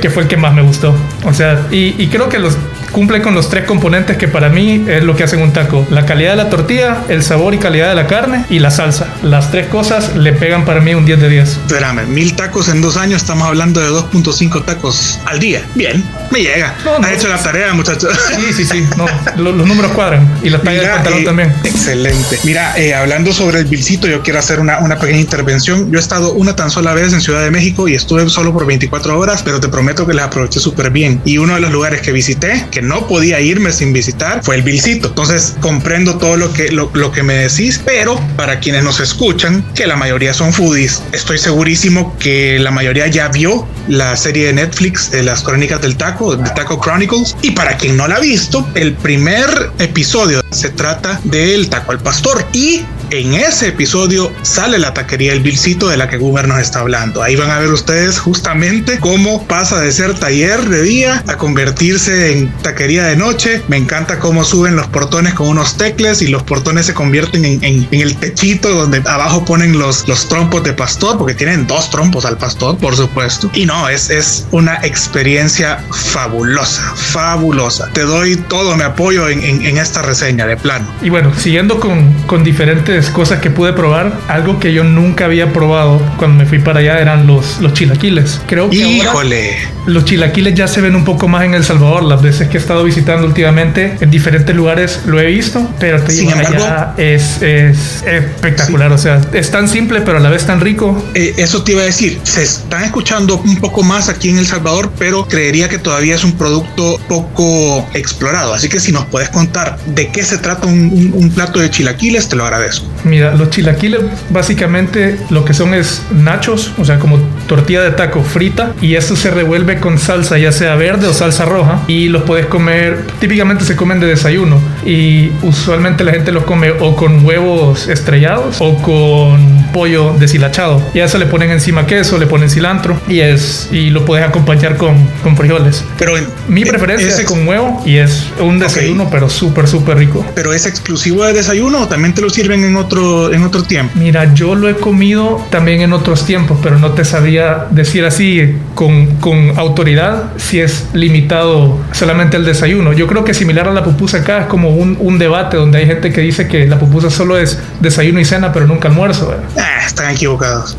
que 0.00 0.10
fue 0.10 0.22
el 0.24 0.28
que 0.28 0.36
más 0.36 0.52
me 0.54 0.62
gustó. 0.62 0.94
O 1.24 1.32
sea, 1.34 1.66
y, 1.70 1.94
y 2.02 2.08
creo 2.08 2.28
que 2.28 2.38
los 2.38 2.56
cumple 2.92 3.20
con 3.22 3.34
los 3.34 3.48
tres 3.48 3.64
componentes 3.64 4.16
que 4.16 4.28
para 4.28 4.48
mí 4.48 4.84
es 4.86 5.02
lo 5.02 5.16
que 5.16 5.24
hacen 5.24 5.40
un 5.42 5.52
taco. 5.52 5.86
La 5.90 6.06
calidad 6.06 6.30
de 6.32 6.36
la 6.36 6.50
tortilla, 6.50 6.98
el 7.08 7.22
sabor 7.22 7.54
y 7.54 7.58
calidad 7.58 7.88
de 7.88 7.94
la 7.94 8.06
carne 8.06 8.44
y 8.50 8.58
la 8.58 8.70
salsa. 8.70 9.08
Las 9.22 9.50
tres 9.50 9.66
cosas 9.66 10.14
le 10.16 10.32
pegan 10.32 10.64
para 10.64 10.80
mí 10.80 10.94
un 10.94 11.04
10 11.04 11.20
de 11.20 11.28
10. 11.28 11.48
Espérame, 11.48 12.06
mil 12.06 12.34
tacos 12.36 12.68
en 12.68 12.80
dos 12.80 12.96
años, 12.96 13.22
estamos 13.22 13.48
hablando 13.48 13.80
de 13.80 13.88
2.5 13.88 14.64
tacos 14.64 15.18
al 15.24 15.40
día. 15.40 15.62
Bien, 15.74 16.04
me 16.30 16.40
llega. 16.40 16.74
No, 16.84 16.98
no. 16.98 17.06
Has 17.06 17.14
hecho 17.14 17.28
la 17.28 17.38
tarea, 17.38 17.72
muchachos. 17.74 18.16
Sí, 18.36 18.52
sí, 18.52 18.64
sí. 18.64 18.84
No, 18.96 19.06
lo- 19.36 19.52
los 19.52 19.66
números 19.66 19.92
cuadran. 19.92 20.28
Y 20.42 20.50
la 20.50 20.58
talla 20.58 20.72
del 20.80 20.80
Mira, 20.82 20.94
pantalón 20.96 21.20
eh, 21.20 21.24
también. 21.24 21.54
Excelente. 21.64 22.38
Mira, 22.44 22.76
eh, 22.78 22.94
hablando 22.94 23.32
sobre 23.32 23.58
el 23.60 23.64
Vilcito, 23.66 24.06
yo 24.06 24.22
quiero 24.22 24.38
hacer 24.38 24.60
una, 24.60 24.78
una 24.80 24.98
pequeña 24.98 25.20
intervención. 25.20 25.90
Yo 25.90 25.98
he 25.98 26.00
estado 26.02 26.32
una 26.32 26.54
tan 26.56 26.70
sola 26.70 26.92
vez 26.94 27.12
en 27.12 27.20
Ciudad 27.20 27.42
de 27.42 27.50
México 27.50 27.88
y 27.88 27.94
estuve 27.94 28.28
solo 28.28 28.52
por 28.52 28.66
24 28.66 29.18
horas, 29.18 29.42
pero 29.42 29.60
te 29.60 29.68
prometo 29.68 30.06
que 30.06 30.14
las 30.14 30.26
aproveché 30.26 30.60
súper 30.60 30.90
bien. 30.90 31.20
Y 31.24 31.38
uno 31.38 31.54
de 31.54 31.60
los 31.60 31.70
lugares 31.72 32.00
que 32.02 32.12
visité, 32.12 32.66
que 32.70 32.81
no 32.82 33.06
podía 33.06 33.40
irme 33.40 33.72
sin 33.72 33.92
visitar, 33.92 34.42
fue 34.42 34.56
el 34.56 34.62
Vilcito. 34.62 35.08
Entonces 35.08 35.54
comprendo 35.60 36.18
todo 36.18 36.36
lo 36.36 36.52
que, 36.52 36.70
lo, 36.70 36.90
lo 36.94 37.12
que 37.12 37.22
me 37.22 37.34
decís, 37.34 37.80
pero 37.84 38.20
para 38.36 38.60
quienes 38.60 38.84
nos 38.84 39.00
escuchan, 39.00 39.64
que 39.74 39.86
la 39.86 39.96
mayoría 39.96 40.34
son 40.34 40.52
foodies, 40.52 41.02
estoy 41.12 41.38
segurísimo 41.38 42.16
que 42.18 42.58
la 42.58 42.70
mayoría 42.70 43.06
ya 43.06 43.28
vio 43.28 43.66
la 43.88 44.16
serie 44.16 44.46
de 44.46 44.52
Netflix 44.54 45.10
de 45.10 45.22
las 45.22 45.42
crónicas 45.42 45.80
del 45.80 45.96
taco, 45.96 46.36
de 46.36 46.50
Taco 46.50 46.80
Chronicles. 46.80 47.36
Y 47.42 47.52
para 47.52 47.76
quien 47.76 47.96
no 47.96 48.06
la 48.08 48.16
ha 48.16 48.20
visto, 48.20 48.68
el 48.74 48.94
primer 48.94 49.48
episodio 49.78 50.42
se 50.50 50.70
trata 50.70 51.20
del 51.24 51.68
taco 51.68 51.92
al 51.92 52.00
pastor. 52.00 52.44
Y 52.52 52.82
en 53.12 53.34
ese 53.34 53.68
episodio 53.68 54.32
sale 54.42 54.78
la 54.78 54.94
taquería 54.94 55.32
El 55.34 55.40
Vilcito 55.40 55.88
de 55.88 55.98
la 55.98 56.08
que 56.08 56.16
Goomer 56.16 56.48
nos 56.48 56.60
está 56.60 56.80
hablando. 56.80 57.22
Ahí 57.22 57.36
van 57.36 57.50
a 57.50 57.58
ver 57.58 57.68
ustedes 57.70 58.18
justamente 58.18 58.98
cómo 59.00 59.46
pasa 59.46 59.80
de 59.80 59.92
ser 59.92 60.14
taller 60.18 60.60
de 60.68 60.82
día 60.82 61.22
a 61.28 61.36
convertirse 61.36 62.32
en 62.32 62.50
taquería 62.62 63.04
de 63.04 63.16
noche. 63.16 63.60
Me 63.68 63.76
encanta 63.76 64.18
cómo 64.18 64.44
suben 64.44 64.76
los 64.76 64.86
portones 64.86 65.34
con 65.34 65.48
unos 65.48 65.76
tecles 65.76 66.22
y 66.22 66.28
los 66.28 66.42
portones 66.42 66.86
se 66.86 66.94
convierten 66.94 67.44
en, 67.44 67.86
el 67.92 68.16
techito 68.16 68.70
donde 68.70 69.02
abajo 69.06 69.44
ponen 69.44 69.78
los, 69.78 70.08
los 70.08 70.28
trompos 70.28 70.64
de 70.64 70.72
pastor, 70.72 71.18
porque 71.18 71.34
tienen 71.34 71.66
dos 71.66 71.90
trompos 71.90 72.24
al 72.24 72.38
pastor, 72.38 72.78
por 72.78 72.96
supuesto. 72.96 73.50
Y 73.52 73.66
no, 73.66 73.88
es, 73.90 74.08
es 74.08 74.46
una 74.52 74.76
experiencia 74.82 75.84
fabulosa, 75.90 76.94
fabulosa. 76.96 77.90
Te 77.92 78.02
doy 78.02 78.36
todo 78.48 78.74
mi 78.76 78.82
apoyo 78.82 79.28
en- 79.28 79.42
en 79.42 79.76
esta 79.78 80.00
reseña 80.00 80.46
de 80.46 80.56
plano. 80.56 80.86
Y 81.02 81.10
bueno, 81.10 81.30
siguiendo 81.38 81.78
con, 81.78 82.10
con 82.26 82.42
diferentes 82.42 83.01
cosas 83.10 83.40
que 83.40 83.50
pude 83.50 83.72
probar, 83.72 84.12
algo 84.28 84.58
que 84.58 84.72
yo 84.72 84.84
nunca 84.84 85.24
había 85.26 85.52
probado 85.52 86.00
cuando 86.18 86.38
me 86.42 86.46
fui 86.48 86.58
para 86.58 86.80
allá 86.80 86.98
eran 87.00 87.26
los, 87.26 87.58
los 87.60 87.72
chilaquiles. 87.74 88.40
Creo 88.46 88.68
que 88.70 88.82
ahora 88.82 88.94
Híjole. 88.96 89.56
los 89.86 90.04
chilaquiles 90.04 90.54
ya 90.54 90.66
se 90.68 90.80
ven 90.80 90.94
un 90.96 91.04
poco 91.04 91.28
más 91.28 91.44
en 91.44 91.54
El 91.54 91.64
Salvador. 91.64 92.02
Las 92.04 92.22
veces 92.22 92.48
que 92.48 92.56
he 92.58 92.60
estado 92.60 92.84
visitando 92.84 93.26
últimamente 93.26 93.96
en 94.00 94.10
diferentes 94.10 94.54
lugares 94.54 95.00
lo 95.06 95.18
he 95.20 95.26
visto, 95.26 95.66
pero 95.78 96.00
te 96.02 96.12
digo, 96.12 96.30
embargo- 96.32 96.64
allá 96.64 96.94
es, 96.96 97.40
es 97.42 98.02
espectacular. 98.06 98.92
O 98.92 98.98
sea, 98.98 99.20
es 99.32 99.50
tan 99.50 99.68
simple, 99.68 100.00
pero 100.02 100.18
a 100.18 100.20
la 100.20 100.30
vez 100.30 100.44
tan 100.46 100.60
rico. 100.60 101.02
Eh, 101.14 101.34
eso 101.38 101.62
te 101.62 101.72
iba 101.72 101.82
a 101.82 101.86
decir, 101.86 102.20
se 102.22 102.42
están 102.42 102.84
escuchando 102.84 103.36
un 103.44 103.56
poco 103.56 103.82
más 103.82 104.08
aquí 104.08 104.30
en 104.30 104.38
El 104.38 104.46
Salvador, 104.46 104.92
pero 104.98 105.26
creería 105.26 105.68
que 105.68 105.78
todavía 105.78 106.14
es 106.14 106.24
un 106.24 106.32
producto 106.32 106.98
poco 107.08 107.86
explorado. 107.94 108.54
Así 108.54 108.68
que 108.68 108.80
si 108.80 108.92
nos 108.92 109.06
puedes 109.06 109.28
contar 109.28 109.78
de 109.86 110.08
qué 110.10 110.22
se 110.24 110.38
trata 110.38 110.66
un, 110.66 110.90
un- 110.92 111.12
un 111.14 111.30
plato 111.30 111.58
de 111.60 111.70
chilaquiles, 111.70 112.28
te 112.28 112.36
lo 112.36 112.44
agradezco. 112.44 112.86
Mira, 113.04 113.34
los 113.34 113.50
chilaquiles 113.50 114.00
básicamente 114.30 115.18
lo 115.30 115.44
que 115.44 115.54
son 115.54 115.74
es 115.74 116.02
nachos, 116.12 116.72
o 116.78 116.84
sea, 116.84 116.98
como 116.98 117.18
tortilla 117.46 117.82
de 117.82 117.90
taco 117.92 118.22
frita, 118.22 118.72
y 118.80 118.94
eso 118.94 119.16
se 119.16 119.30
revuelve 119.30 119.78
con 119.80 119.98
salsa, 119.98 120.38
ya 120.38 120.52
sea 120.52 120.74
verde 120.76 121.06
o 121.06 121.12
salsa 121.14 121.44
roja, 121.44 121.80
y 121.88 122.08
los 122.08 122.22
puedes 122.22 122.46
comer, 122.46 123.04
típicamente 123.20 123.64
se 123.64 123.76
comen 123.76 124.00
de 124.00 124.06
desayuno, 124.06 124.58
y 124.84 125.30
usualmente 125.42 126.04
la 126.04 126.12
gente 126.12 126.32
los 126.32 126.44
come 126.44 126.70
o 126.80 126.96
con 126.96 127.24
huevos 127.24 127.88
estrellados 127.88 128.56
o 128.60 128.76
con 128.82 129.66
pollo 129.72 130.14
deshilachado, 130.18 130.82
y 130.94 131.00
a 131.00 131.04
eso 131.06 131.18
le 131.18 131.26
ponen 131.26 131.50
encima 131.50 131.86
queso, 131.86 132.18
le 132.18 132.26
ponen 132.26 132.50
cilantro, 132.50 133.00
y 133.08 133.20
es 133.20 133.68
y 133.72 133.90
lo 133.90 134.04
puedes 134.04 134.26
acompañar 134.26 134.76
con, 134.76 134.94
con 135.22 135.36
frijoles. 135.36 135.84
Pero 135.98 136.16
en- 136.18 136.26
Mi 136.48 136.62
eh, 136.62 136.66
preferencia 136.66 137.08
es 137.08 137.20
con 137.24 137.46
huevo 137.46 137.82
y 137.86 137.96
es 137.96 138.26
un 138.40 138.58
desayuno, 138.58 139.08
pero 139.10 139.28
súper, 139.28 139.66
súper 139.68 139.98
rico. 139.98 140.24
pero 140.34 140.52
es 140.52 140.66
exclusivo 140.66 141.24
de 141.24 141.32
desayuno 141.32 141.82
o 141.82 141.88
también 141.88 142.14
te 142.14 142.20
lo 142.22 142.30
sirven 142.30 142.64
en 142.64 142.76
otro 142.82 143.32
en 143.32 143.42
otro 143.42 143.62
tiempo. 143.62 143.92
Mira, 143.96 144.34
yo 144.34 144.54
lo 144.54 144.68
he 144.68 144.76
comido 144.76 145.44
también 145.50 145.80
en 145.80 145.92
otros 145.92 146.26
tiempos, 146.26 146.58
pero 146.62 146.78
no 146.78 146.92
te 146.92 147.04
sabría 147.04 147.66
decir 147.70 148.04
así 148.04 148.56
con, 148.74 149.16
con 149.16 149.58
autoridad 149.58 150.32
si 150.36 150.60
es 150.60 150.88
limitado 150.92 151.78
solamente 151.92 152.36
el 152.36 152.44
desayuno. 152.44 152.92
Yo 152.92 153.06
creo 153.06 153.24
que 153.24 153.34
similar 153.34 153.68
a 153.68 153.72
la 153.72 153.84
pupusa 153.84 154.18
acá 154.18 154.42
es 154.42 154.46
como 154.46 154.70
un, 154.70 154.96
un 155.00 155.18
debate 155.18 155.56
donde 155.56 155.78
hay 155.78 155.86
gente 155.86 156.12
que 156.12 156.20
dice 156.20 156.48
que 156.48 156.66
la 156.66 156.78
pupusa 156.78 157.10
solo 157.10 157.38
es 157.38 157.58
desayuno 157.80 158.20
y 158.20 158.24
cena, 158.24 158.52
pero 158.52 158.66
nunca 158.66 158.88
almuerzo. 158.88 159.34
Ah, 159.56 159.86
están 159.86 160.14
equivocados. 160.14 160.76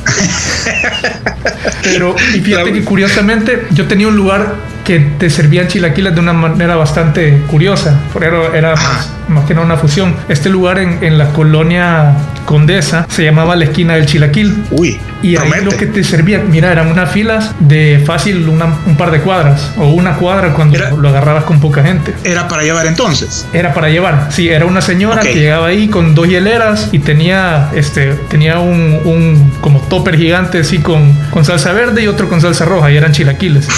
Pero 1.83 2.15
y 2.33 2.39
fíjate 2.39 2.71
que 2.71 2.83
curiosamente 2.83 3.67
yo 3.71 3.87
tenía 3.87 4.07
un 4.07 4.15
lugar 4.15 4.55
que 4.83 4.99
te 4.99 5.29
servían 5.29 5.67
chilaquiles 5.67 6.13
de 6.13 6.19
una 6.19 6.33
manera 6.33 6.75
bastante 6.75 7.41
curiosa. 7.49 7.99
Por 8.11 8.23
eso 8.23 8.53
era 8.53 8.75
más, 8.75 9.09
más 9.29 9.45
que 9.45 9.53
nada 9.53 9.65
una 9.65 9.77
fusión. 9.77 10.15
Este 10.27 10.49
lugar 10.49 10.79
en, 10.79 11.03
en 11.03 11.17
la 11.17 11.29
colonia 11.29 12.13
Condesa 12.45 13.05
se 13.09 13.23
llamaba 13.23 13.55
la 13.55 13.63
esquina 13.65 13.93
del 13.95 14.05
chilaquil. 14.05 14.65
Uy, 14.71 14.99
Y 15.21 15.29
ahí 15.29 15.49
promete. 15.49 15.63
lo 15.65 15.71
que 15.71 15.85
te 15.85 16.03
servían, 16.03 16.51
mira, 16.51 16.69
eran 16.71 16.89
unas 16.91 17.09
filas 17.09 17.51
de 17.59 18.03
fácil 18.05 18.49
una- 18.49 18.77
un 18.85 18.97
par 18.97 19.11
de 19.11 19.21
cuadras 19.21 19.71
o 19.77 19.87
una 19.91 20.15
cuadra 20.15 20.53
cuando 20.53 20.75
Era- 20.77 20.91
lo 20.91 21.07
agarrabas 21.07 21.45
con 21.45 21.61
poca 21.61 21.81
gente. 21.83 22.13
Era 22.25 22.49
para 22.49 22.63
llevar 22.63 22.85
entonces. 22.85 23.47
Era 23.53 23.73
para 23.73 23.87
llevar. 23.89 24.27
Sí, 24.31 24.49
era 24.49 24.65
una 24.65 24.81
señora 24.81 25.21
Ok. 25.21 25.27
que 25.27 25.35
llegaba 25.35 25.67
ahí 25.67 25.87
con 25.87 26.13
dos 26.15 26.27
hieleras 26.27 26.89
y 26.91 26.99
tenía 26.99 27.69
este 27.73 28.13
tenía 28.29 28.59
un, 28.59 28.99
un 29.05 29.53
como 29.61 29.79
topper 29.79 30.17
gigante 30.17 30.59
así 30.59 30.79
con, 30.79 31.13
con 31.29 31.45
salsa 31.45 31.71
verde 31.71 32.03
y 32.03 32.07
otro 32.07 32.27
con 32.27 32.41
salsa 32.41 32.65
roja 32.65 32.91
y 32.91 32.97
eran 32.97 33.13
chilaquiles. 33.13 33.69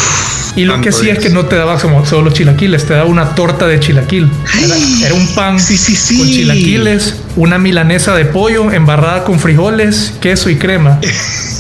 Y 0.55 0.65
lo 0.65 0.79
que 0.81 0.91
sí 0.91 1.09
es 1.09 1.19
que 1.19 1.29
no 1.29 1.45
te 1.45 1.55
daba 1.55 1.77
como 1.79 2.05
solo 2.05 2.31
chilaquiles, 2.31 2.85
te 2.85 2.93
daba 2.93 3.05
una 3.09 3.35
torta 3.35 3.67
de 3.67 3.79
chilaquil. 3.79 4.29
Era, 4.63 4.75
era 5.05 5.13
un 5.13 5.27
pan 5.35 5.59
Sí, 5.59 5.77
sí, 5.77 5.95
sí. 5.95 6.17
con 6.17 6.27
chilaquiles, 6.27 7.15
una 7.35 7.57
milanesa 7.57 8.15
de 8.15 8.25
pollo 8.25 8.71
embarrada 8.71 9.24
con 9.25 9.39
frijoles, 9.39 10.13
queso 10.21 10.50
y 10.50 10.55
crema. 10.57 11.00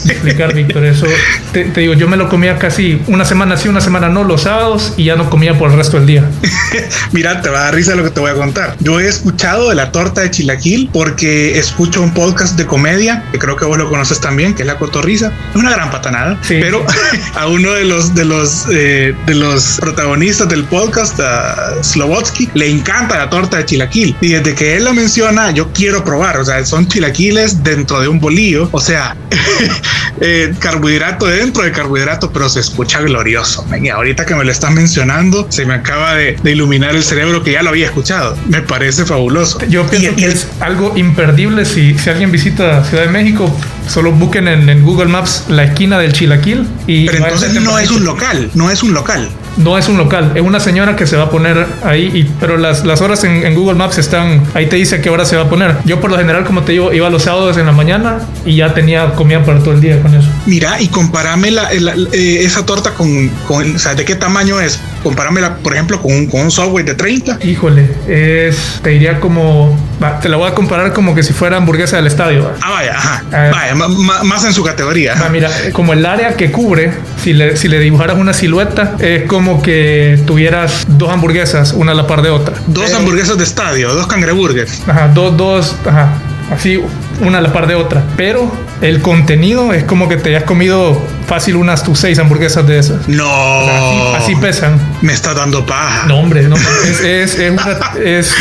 Explicar, 0.05 0.53
Víctor, 0.53 0.85
eso 0.85 1.07
te, 1.51 1.65
te 1.65 1.81
digo, 1.81 1.93
yo 1.93 2.07
me 2.07 2.15
lo 2.17 2.29
comía 2.29 2.57
casi 2.57 3.01
una 3.07 3.25
semana 3.25 3.57
sí, 3.57 3.67
una 3.67 3.81
semana 3.81 4.07
no, 4.09 4.23
los 4.23 4.41
sábados 4.43 4.93
y 4.97 5.05
ya 5.05 5.15
no 5.15 5.29
comía 5.29 5.57
por 5.57 5.71
el 5.71 5.77
resto 5.77 5.97
del 5.97 6.05
día. 6.05 6.29
Mira, 7.11 7.41
te 7.41 7.49
va 7.49 7.59
a 7.59 7.63
dar 7.65 7.75
risa 7.75 7.95
lo 7.95 8.03
que 8.03 8.09
te 8.11 8.19
voy 8.19 8.31
a 8.31 8.35
contar. 8.35 8.75
Yo 8.79 8.99
he 8.99 9.07
escuchado 9.07 9.69
de 9.69 9.75
la 9.75 9.91
torta 9.91 10.21
de 10.21 10.31
chilaquil 10.31 10.89
porque 10.93 11.57
escucho 11.57 12.01
un 12.01 12.13
podcast 12.13 12.55
de 12.57 12.65
comedia, 12.65 13.23
que 13.31 13.39
creo 13.39 13.55
que 13.55 13.65
vos 13.65 13.77
lo 13.77 13.89
conoces 13.89 14.19
también, 14.19 14.53
que 14.53 14.61
es 14.63 14.67
La 14.67 14.77
Cotorrisa. 14.77 15.31
Es 15.51 15.55
una 15.55 15.71
gran 15.71 15.89
patanada, 15.91 16.37
Sí. 16.43 16.57
pero 16.61 16.85
a 17.35 17.47
uno 17.47 17.71
de 17.73 17.85
los, 17.85 18.13
de 18.13 18.25
los, 18.25 18.65
eh, 18.71 19.15
de 19.25 19.33
los 19.33 19.77
protagonistas 19.79 20.47
del 20.49 20.65
podcast, 20.65 21.19
a 21.19 21.81
Slovotsky, 21.81 22.49
le 22.53 22.69
encanta 22.69 23.17
la 23.17 23.29
torta 23.29 23.57
de 23.57 23.65
chilaquil. 23.65 24.15
Y 24.21 24.29
desde 24.29 24.53
que 24.53 24.75
él 24.77 24.85
lo 24.85 24.93
menciona, 24.93 25.51
yo 25.51 25.71
quiero 25.73 26.03
probar. 26.03 26.37
O 26.37 26.45
sea, 26.45 26.63
son 26.65 26.87
chilaquiles 26.87 27.63
dentro 27.63 27.99
de 28.01 28.07
un 28.07 28.19
bolillo. 28.19 28.69
O 28.71 28.79
sea, 28.79 29.15
eh, 30.21 30.53
carbohidrato 30.59 31.25
dentro 31.27 31.63
de 31.63 31.71
carbohidrato, 31.71 32.31
pero 32.31 32.49
se 32.49 32.59
escucha 32.59 33.01
glorioso. 33.01 33.65
Y 33.81 33.89
ahorita 33.89 34.25
que 34.25 34.35
me 34.35 34.43
lo 34.43 34.51
están 34.51 34.73
mencionando, 34.73 35.47
se 35.49 35.65
me 35.65 35.73
acaba 35.75 36.15
de, 36.15 36.37
de 36.41 36.51
iluminar 36.51 36.95
el 36.95 37.03
cerebro 37.03 37.43
que 37.43 37.51
ya 37.51 37.63
lo 37.63 37.69
había 37.69 37.85
escuchado. 37.85 38.37
Me 38.47 38.61
parece 38.61 39.05
fabuloso. 39.05 39.59
Yo 39.67 39.85
pienso 39.87 40.11
Y- 40.11 40.15
que 40.15 40.21
y- 40.21 40.25
es 40.25 40.47
algo 40.59 40.93
imperdible 40.95 41.65
si, 41.65 41.97
si 41.97 42.09
alguien 42.09 42.31
visita 42.31 42.83
Ciudad 42.85 43.03
de 43.05 43.09
México, 43.11 43.55
solo 43.87 44.11
busquen 44.11 44.47
en, 44.47 44.67
en 44.69 44.83
Google 44.83 45.07
Maps 45.07 45.45
la 45.49 45.63
esquina 45.65 45.99
del 45.99 46.13
Chilaquil 46.13 46.67
y 46.87 47.05
Pero 47.07 47.23
entonces 47.25 47.53
no 47.61 47.77
es 47.79 47.91
un 47.91 48.03
local, 48.05 48.49
no 48.53 48.71
es 48.71 48.83
un 48.83 48.93
local. 48.93 49.29
No 49.57 49.77
es 49.77 49.87
un 49.87 49.97
local, 49.97 50.33
es 50.35 50.41
una 50.41 50.59
señora 50.59 50.95
que 50.95 51.07
se 51.07 51.15
va 51.15 51.23
a 51.23 51.29
poner 51.29 51.65
ahí, 51.83 52.11
y, 52.13 52.23
pero 52.39 52.57
las, 52.57 52.83
las 52.85 53.01
horas 53.01 53.23
en, 53.23 53.45
en 53.45 53.55
Google 53.55 53.75
Maps 53.75 53.97
están, 53.97 54.43
ahí 54.53 54.67
te 54.67 54.75
dice 54.75 54.99
qué 55.01 55.09
hora 55.09 55.23
se 55.25 55.37
va 55.37 55.43
a 55.43 55.49
poner. 55.49 55.75
Yo 55.85 56.01
por 56.01 56.11
lo 56.11 56.17
general, 56.17 56.43
como 56.43 56.63
te 56.63 56.73
digo, 56.73 56.91
iba 56.93 57.09
los 57.09 57.23
sábados 57.23 57.55
en 57.57 57.65
la 57.65 57.71
mañana 57.71 58.19
y 58.45 58.57
ya 58.57 58.73
tenía 58.73 59.13
comida 59.13 59.43
para 59.45 59.59
todo 59.59 59.73
el 59.73 59.81
día 59.81 60.01
con 60.01 60.13
eso. 60.13 60.27
Mira, 60.45 60.81
y 60.81 60.89
compárame 60.89 61.51
la, 61.51 61.71
la- 61.73 61.93
eh, 62.11 62.39
esa 62.43 62.65
torta 62.65 62.91
con, 62.93 63.29
con, 63.47 63.75
o 63.75 63.79
sea, 63.79 63.95
¿de 63.95 64.03
qué 64.03 64.15
tamaño 64.15 64.59
es? 64.59 64.79
Comparámela, 65.03 65.57
por 65.57 65.73
ejemplo, 65.73 66.01
con 66.01 66.11
un, 66.11 66.25
con 66.27 66.41
un 66.41 66.51
Subway 66.51 66.83
de 66.83 66.95
30. 66.95 67.37
Híjole, 67.43 67.89
es, 68.07 68.79
te 68.83 68.89
diría 68.89 69.19
como, 69.19 69.77
va, 70.03 70.19
te 70.19 70.29
la 70.29 70.37
voy 70.37 70.49
a 70.49 70.53
comparar 70.53 70.91
como 70.93 71.13
que 71.15 71.23
si 71.23 71.31
fuera 71.31 71.57
hamburguesa 71.57 71.95
del 71.97 72.07
estadio. 72.07 72.43
va. 72.43 72.53
Ah, 72.61 72.71
vaya, 72.71 72.91
ajá. 72.97 73.23
Eh. 73.31 73.51
vaya, 73.53 73.75
ma- 73.75 74.23
más 74.23 74.43
en 74.45 74.53
su 74.53 74.63
categoría. 74.63 75.13
Ah, 75.17 75.29
mira, 75.31 75.49
como 75.73 75.93
el 75.93 76.05
área 76.05 76.35
que 76.35 76.51
cubre, 76.51 76.91
si 77.21 77.33
le, 77.33 77.55
si 77.57 77.67
le 77.67 77.79
dibujaras 77.79 78.17
una 78.17 78.33
silueta, 78.33 78.95
es 78.99 79.23
como 79.23 79.61
que 79.61 80.19
tuvieras 80.25 80.85
dos 80.87 81.09
hamburguesas, 81.09 81.73
una 81.73 81.91
a 81.91 81.95
la 81.95 82.07
par 82.07 82.21
de 82.21 82.29
otra. 82.29 82.55
Dos 82.67 82.85
Pero- 82.85 82.97
hamburguesas 82.97 83.37
de 83.37 83.43
estadio, 83.43 83.93
dos 83.93 84.07
cangreburgers. 84.07 84.81
Ajá, 84.87 85.07
dos, 85.13 85.35
dos, 85.37 85.75
ajá, 85.85 86.13
así, 86.51 86.79
una 87.21 87.37
a 87.39 87.41
la 87.41 87.51
par 87.53 87.67
de 87.67 87.75
otra. 87.75 88.03
Pero 88.17 88.51
el 88.81 89.01
contenido 89.01 89.73
es 89.73 89.83
como 89.85 90.07
que 90.09 90.17
te 90.17 90.35
has 90.35 90.43
comido 90.43 91.01
fácil 91.27 91.55
unas 91.55 91.83
tus 91.83 91.99
seis 91.99 92.17
hamburguesas 92.19 92.65
de 92.67 92.79
esas. 92.79 93.07
No. 93.07 93.29
Así, 93.29 94.23
así 94.31 94.35
pesan. 94.35 94.79
Me 95.01 95.13
está 95.13 95.33
dando 95.33 95.65
paja. 95.65 96.05
No, 96.07 96.17
hombre, 96.19 96.43
no. 96.43 96.55
Es, 96.85 96.99
es, 97.01 97.39
es, 97.39 97.51
una- 97.51 97.79
es- 98.03 98.33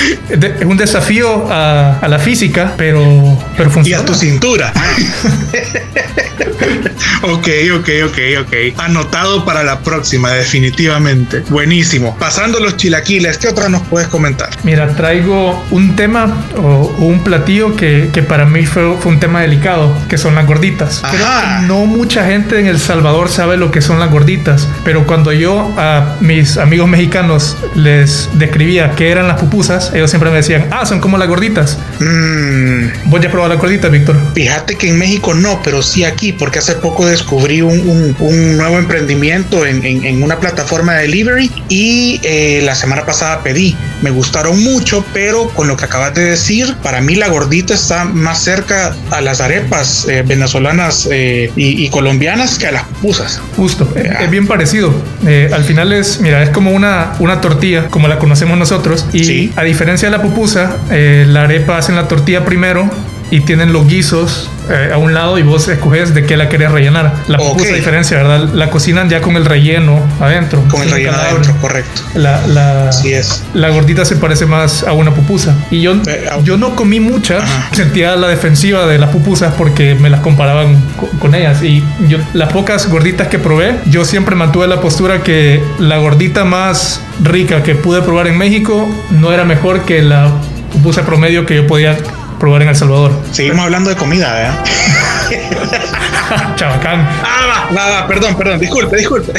un 0.65 0.77
desafío 0.77 1.47
a, 1.51 1.99
a 2.01 2.09
la 2.09 2.19
física, 2.19 2.75
pero, 2.77 3.39
pero 3.57 3.71
Y 3.71 3.73
funciona. 3.73 4.03
a 4.03 4.07
tu 4.07 4.15
cintura. 4.15 4.73
ok, 7.23 7.49
ok, 7.79 7.89
ok, 8.07 8.19
ok. 8.43 8.55
Anotado 8.79 9.45
para 9.45 9.63
la 9.65 9.81
próxima, 9.81 10.31
definitivamente. 10.31 11.41
Buenísimo. 11.49 12.17
Pasando 12.19 12.61
los 12.61 12.77
chilaquiles, 12.77 13.39
¿qué 13.39 13.49
otra 13.49 13.69
nos 13.69 13.83
puedes 13.83 14.09
comentar? 14.09 14.51
Mira, 14.63 14.89
traigo 14.95 15.65
un 15.71 15.97
tema 15.97 16.45
o, 16.57 16.61
o 16.99 17.05
un 17.05 17.21
platillo 17.21 17.77
que, 17.77 18.11
que 18.13 18.23
para 18.23 18.45
mí 18.45 18.67
fue, 18.67 18.97
fue 19.01 19.13
un 19.13 19.21
tema 19.21 19.41
delicado, 19.43 19.93
que 20.09 20.19
son 20.19 20.35
las 20.35 20.47
gorditas. 20.47 21.03
Creo 21.11 21.25
Ajá. 21.27 21.61
que 21.61 21.67
no 21.67 21.87
mucha 21.87 22.25
gente 22.27 22.59
en 22.61 22.67
El 22.67 22.74
Salvador 22.79 23.29
sabe 23.29 23.57
lo 23.57 23.71
que 23.71 23.81
son 23.81 23.99
las 24.01 24.11
gorditas, 24.11 24.69
pero 24.85 25.07
cuando 25.07 25.33
yo 25.33 25.73
a 25.77 26.17
mis 26.21 26.57
amigos 26.57 26.89
mexicanos 26.89 27.57
les 27.75 28.29
describía 28.35 28.93
qué 28.97 29.11
eran 29.11 29.29
las 29.29 29.39
pupusas, 29.41 29.93
ellos 29.95 30.11
siempre 30.11 30.31
me 30.31 30.37
decían, 30.37 30.67
ah, 30.71 30.85
son 30.87 31.01
como 31.01 31.19
las 31.19 31.29
gorditas. 31.29 31.79
Mm, 32.01 33.11
¿Vos 33.11 33.21
ya 33.21 33.31
probado 33.31 33.53
las 33.53 33.61
gorditas, 33.61 33.91
Víctor? 33.91 34.17
Fíjate 34.35 34.77
que 34.77 34.89
en 34.89 34.99
México 34.99 35.35
no, 35.35 35.61
pero 35.63 35.83
sí 35.83 36.05
aquí, 36.05 36.33
porque 36.33 36.59
hace 36.59 36.75
poco 36.75 37.07
descubrí 37.07 37.63
un, 37.63 37.79
un- 37.89 38.17
un 38.19 38.57
nuevo 38.57 38.79
emprendimiento 38.79 39.67
en, 39.67 39.85
en- 39.85 40.05
en 40.05 40.23
una 40.23 40.39
plataforma 40.41 40.95
de 40.95 41.03
delivery 41.03 41.51
y 41.69 42.21
eh, 42.23 42.61
la 42.65 42.75
semana 42.75 43.05
pasada 43.05 43.43
pedí. 43.43 43.77
Me 44.03 44.11
gustaron 44.11 44.63
mucho, 44.63 45.05
pero 45.13 45.49
con 45.51 45.69
lo 45.69 45.77
que 45.77 45.85
acabas 45.87 46.15
de 46.15 46.25
decir, 46.25 46.75
para 46.83 47.01
mí 47.01 47.15
la 47.15 47.29
gordita 47.29 47.75
está 47.75 48.05
más 48.05 48.43
cerca 48.43 48.95
a 49.11 49.21
las 49.21 49.41
arepas 49.41 50.07
eh, 50.09 50.23
venezolanas 50.27 51.09
eh, 51.11 51.51
y, 51.57 51.85
y 51.85 51.89
colombianas 51.89 52.59
que 52.65 52.69
a 52.69 52.73
las 52.73 52.85
pupusas. 52.85 53.43
Justo, 53.57 53.93
eh, 53.95 54.11
es 54.23 54.31
bien 54.31 54.47
parecido. 54.47 54.91
Eh, 55.27 55.51
al 55.53 55.65
final 55.65 55.93
es, 55.93 56.21
mira, 56.23 56.43
es 56.43 56.49
como 56.49 56.71
una, 56.71 57.13
una 57.19 57.41
tortilla, 57.43 57.89
como 57.89 58.09
la 58.09 58.19
conocemos 58.19 58.57
nosotros. 58.57 59.07
Y 59.13 59.25
Sí. 59.25 59.53
a 59.57 59.63
diferencia 59.65 60.11
de 60.11 60.17
la 60.17 60.23
pupusa, 60.23 60.79
eh, 60.91 61.27
la 61.29 61.43
arepa 61.43 61.77
hacen 61.77 61.95
la 61.95 62.09
tortilla 62.09 62.45
primero 62.47 62.89
y 63.31 63.41
tienen 63.41 63.73
los 63.75 63.87
guisos 63.87 64.49
eh, 64.71 64.91
a 64.93 64.99
un 64.99 65.13
lado 65.15 65.39
y 65.39 65.43
vos 65.43 65.69
escoges 65.69 66.15
de 66.15 66.25
qué 66.25 66.37
la 66.37 66.49
querés 66.49 66.71
rellenar. 66.71 67.13
La 67.29 67.39
pupusa, 67.39 67.67
Ok. 67.69 67.73
a 67.73 67.77
diferencia, 67.77 68.17
¿verdad? 68.17 68.49
La 68.55 68.71
cocinan 68.71 69.09
ya 69.09 69.21
con 69.21 69.37
el 69.37 69.45
relleno 69.45 70.01
adentro. 70.21 70.63
Con 70.71 70.83
el 70.83 70.91
relleno 70.91 71.17
adentro, 71.17 71.55
correcto. 71.61 72.03
La, 72.15 72.47
la, 72.47 72.89
Así 72.89 73.13
es. 73.13 73.43
la 73.55 73.69
gordita 73.71 74.05
se 74.05 74.17
parece 74.17 74.47
más 74.47 74.83
a 74.85 74.93
una 74.93 75.13
pupusa. 75.15 75.55
Y 75.71 75.83
yo, 75.83 75.95
Eh, 76.07 76.29
yo 76.45 76.57
no 76.57 76.75
comí 76.77 77.01
muchas. 77.01 77.43
Ajá. 77.43 77.69
Sentía 77.73 78.17
la 78.17 78.29
defensiva 78.29 78.87
de 78.87 78.99
las 78.99 79.11
pupusas 79.11 79.55
porque 79.57 79.95
me 79.95 80.11
las 80.11 80.21
comparaban 80.21 80.77
co- 80.99 81.11
con, 81.19 81.35
ellas. 81.35 81.63
Y 81.63 81.83
yo, 82.09 82.19
las 82.33 82.53
pocas 82.53 82.89
gorditas 82.89 83.29
que 83.29 83.39
probé, 83.39 83.75
yo 83.87 84.05
siempre 84.05 84.35
mantuve 84.35 84.67
la 84.67 84.81
postura 84.81 85.23
que 85.23 85.63
la 85.79 85.99
gordita 85.99 86.45
más 86.45 87.01
rica 87.23 87.63
que 87.63 87.75
pude 87.75 88.03
probar 88.03 88.27
en 88.29 88.39
México 88.39 88.89
no 89.11 89.33
era 89.33 89.45
mejor 89.45 89.83
que 89.85 90.03
la 90.03 90.29
pupusa 90.73 91.03
promedio 91.07 91.47
que 91.47 91.55
yo 91.57 91.67
podía 91.67 91.97
probar 92.39 92.63
en 92.63 92.69
El 92.69 92.77
Salvador. 92.77 93.13
Seguimos 93.31 93.65
hablando 93.65 93.91
de 93.91 93.97
comida, 93.97 94.33
¿verdad? 94.33 94.65
Chabacán. 96.57 97.01
Ah, 97.23 97.69
va, 97.71 97.77
va, 97.77 97.91
va, 97.91 98.07
perdón, 98.07 98.37
perdón, 98.37 98.61
disculpe, 98.61 98.97
disculpe. 98.97 99.33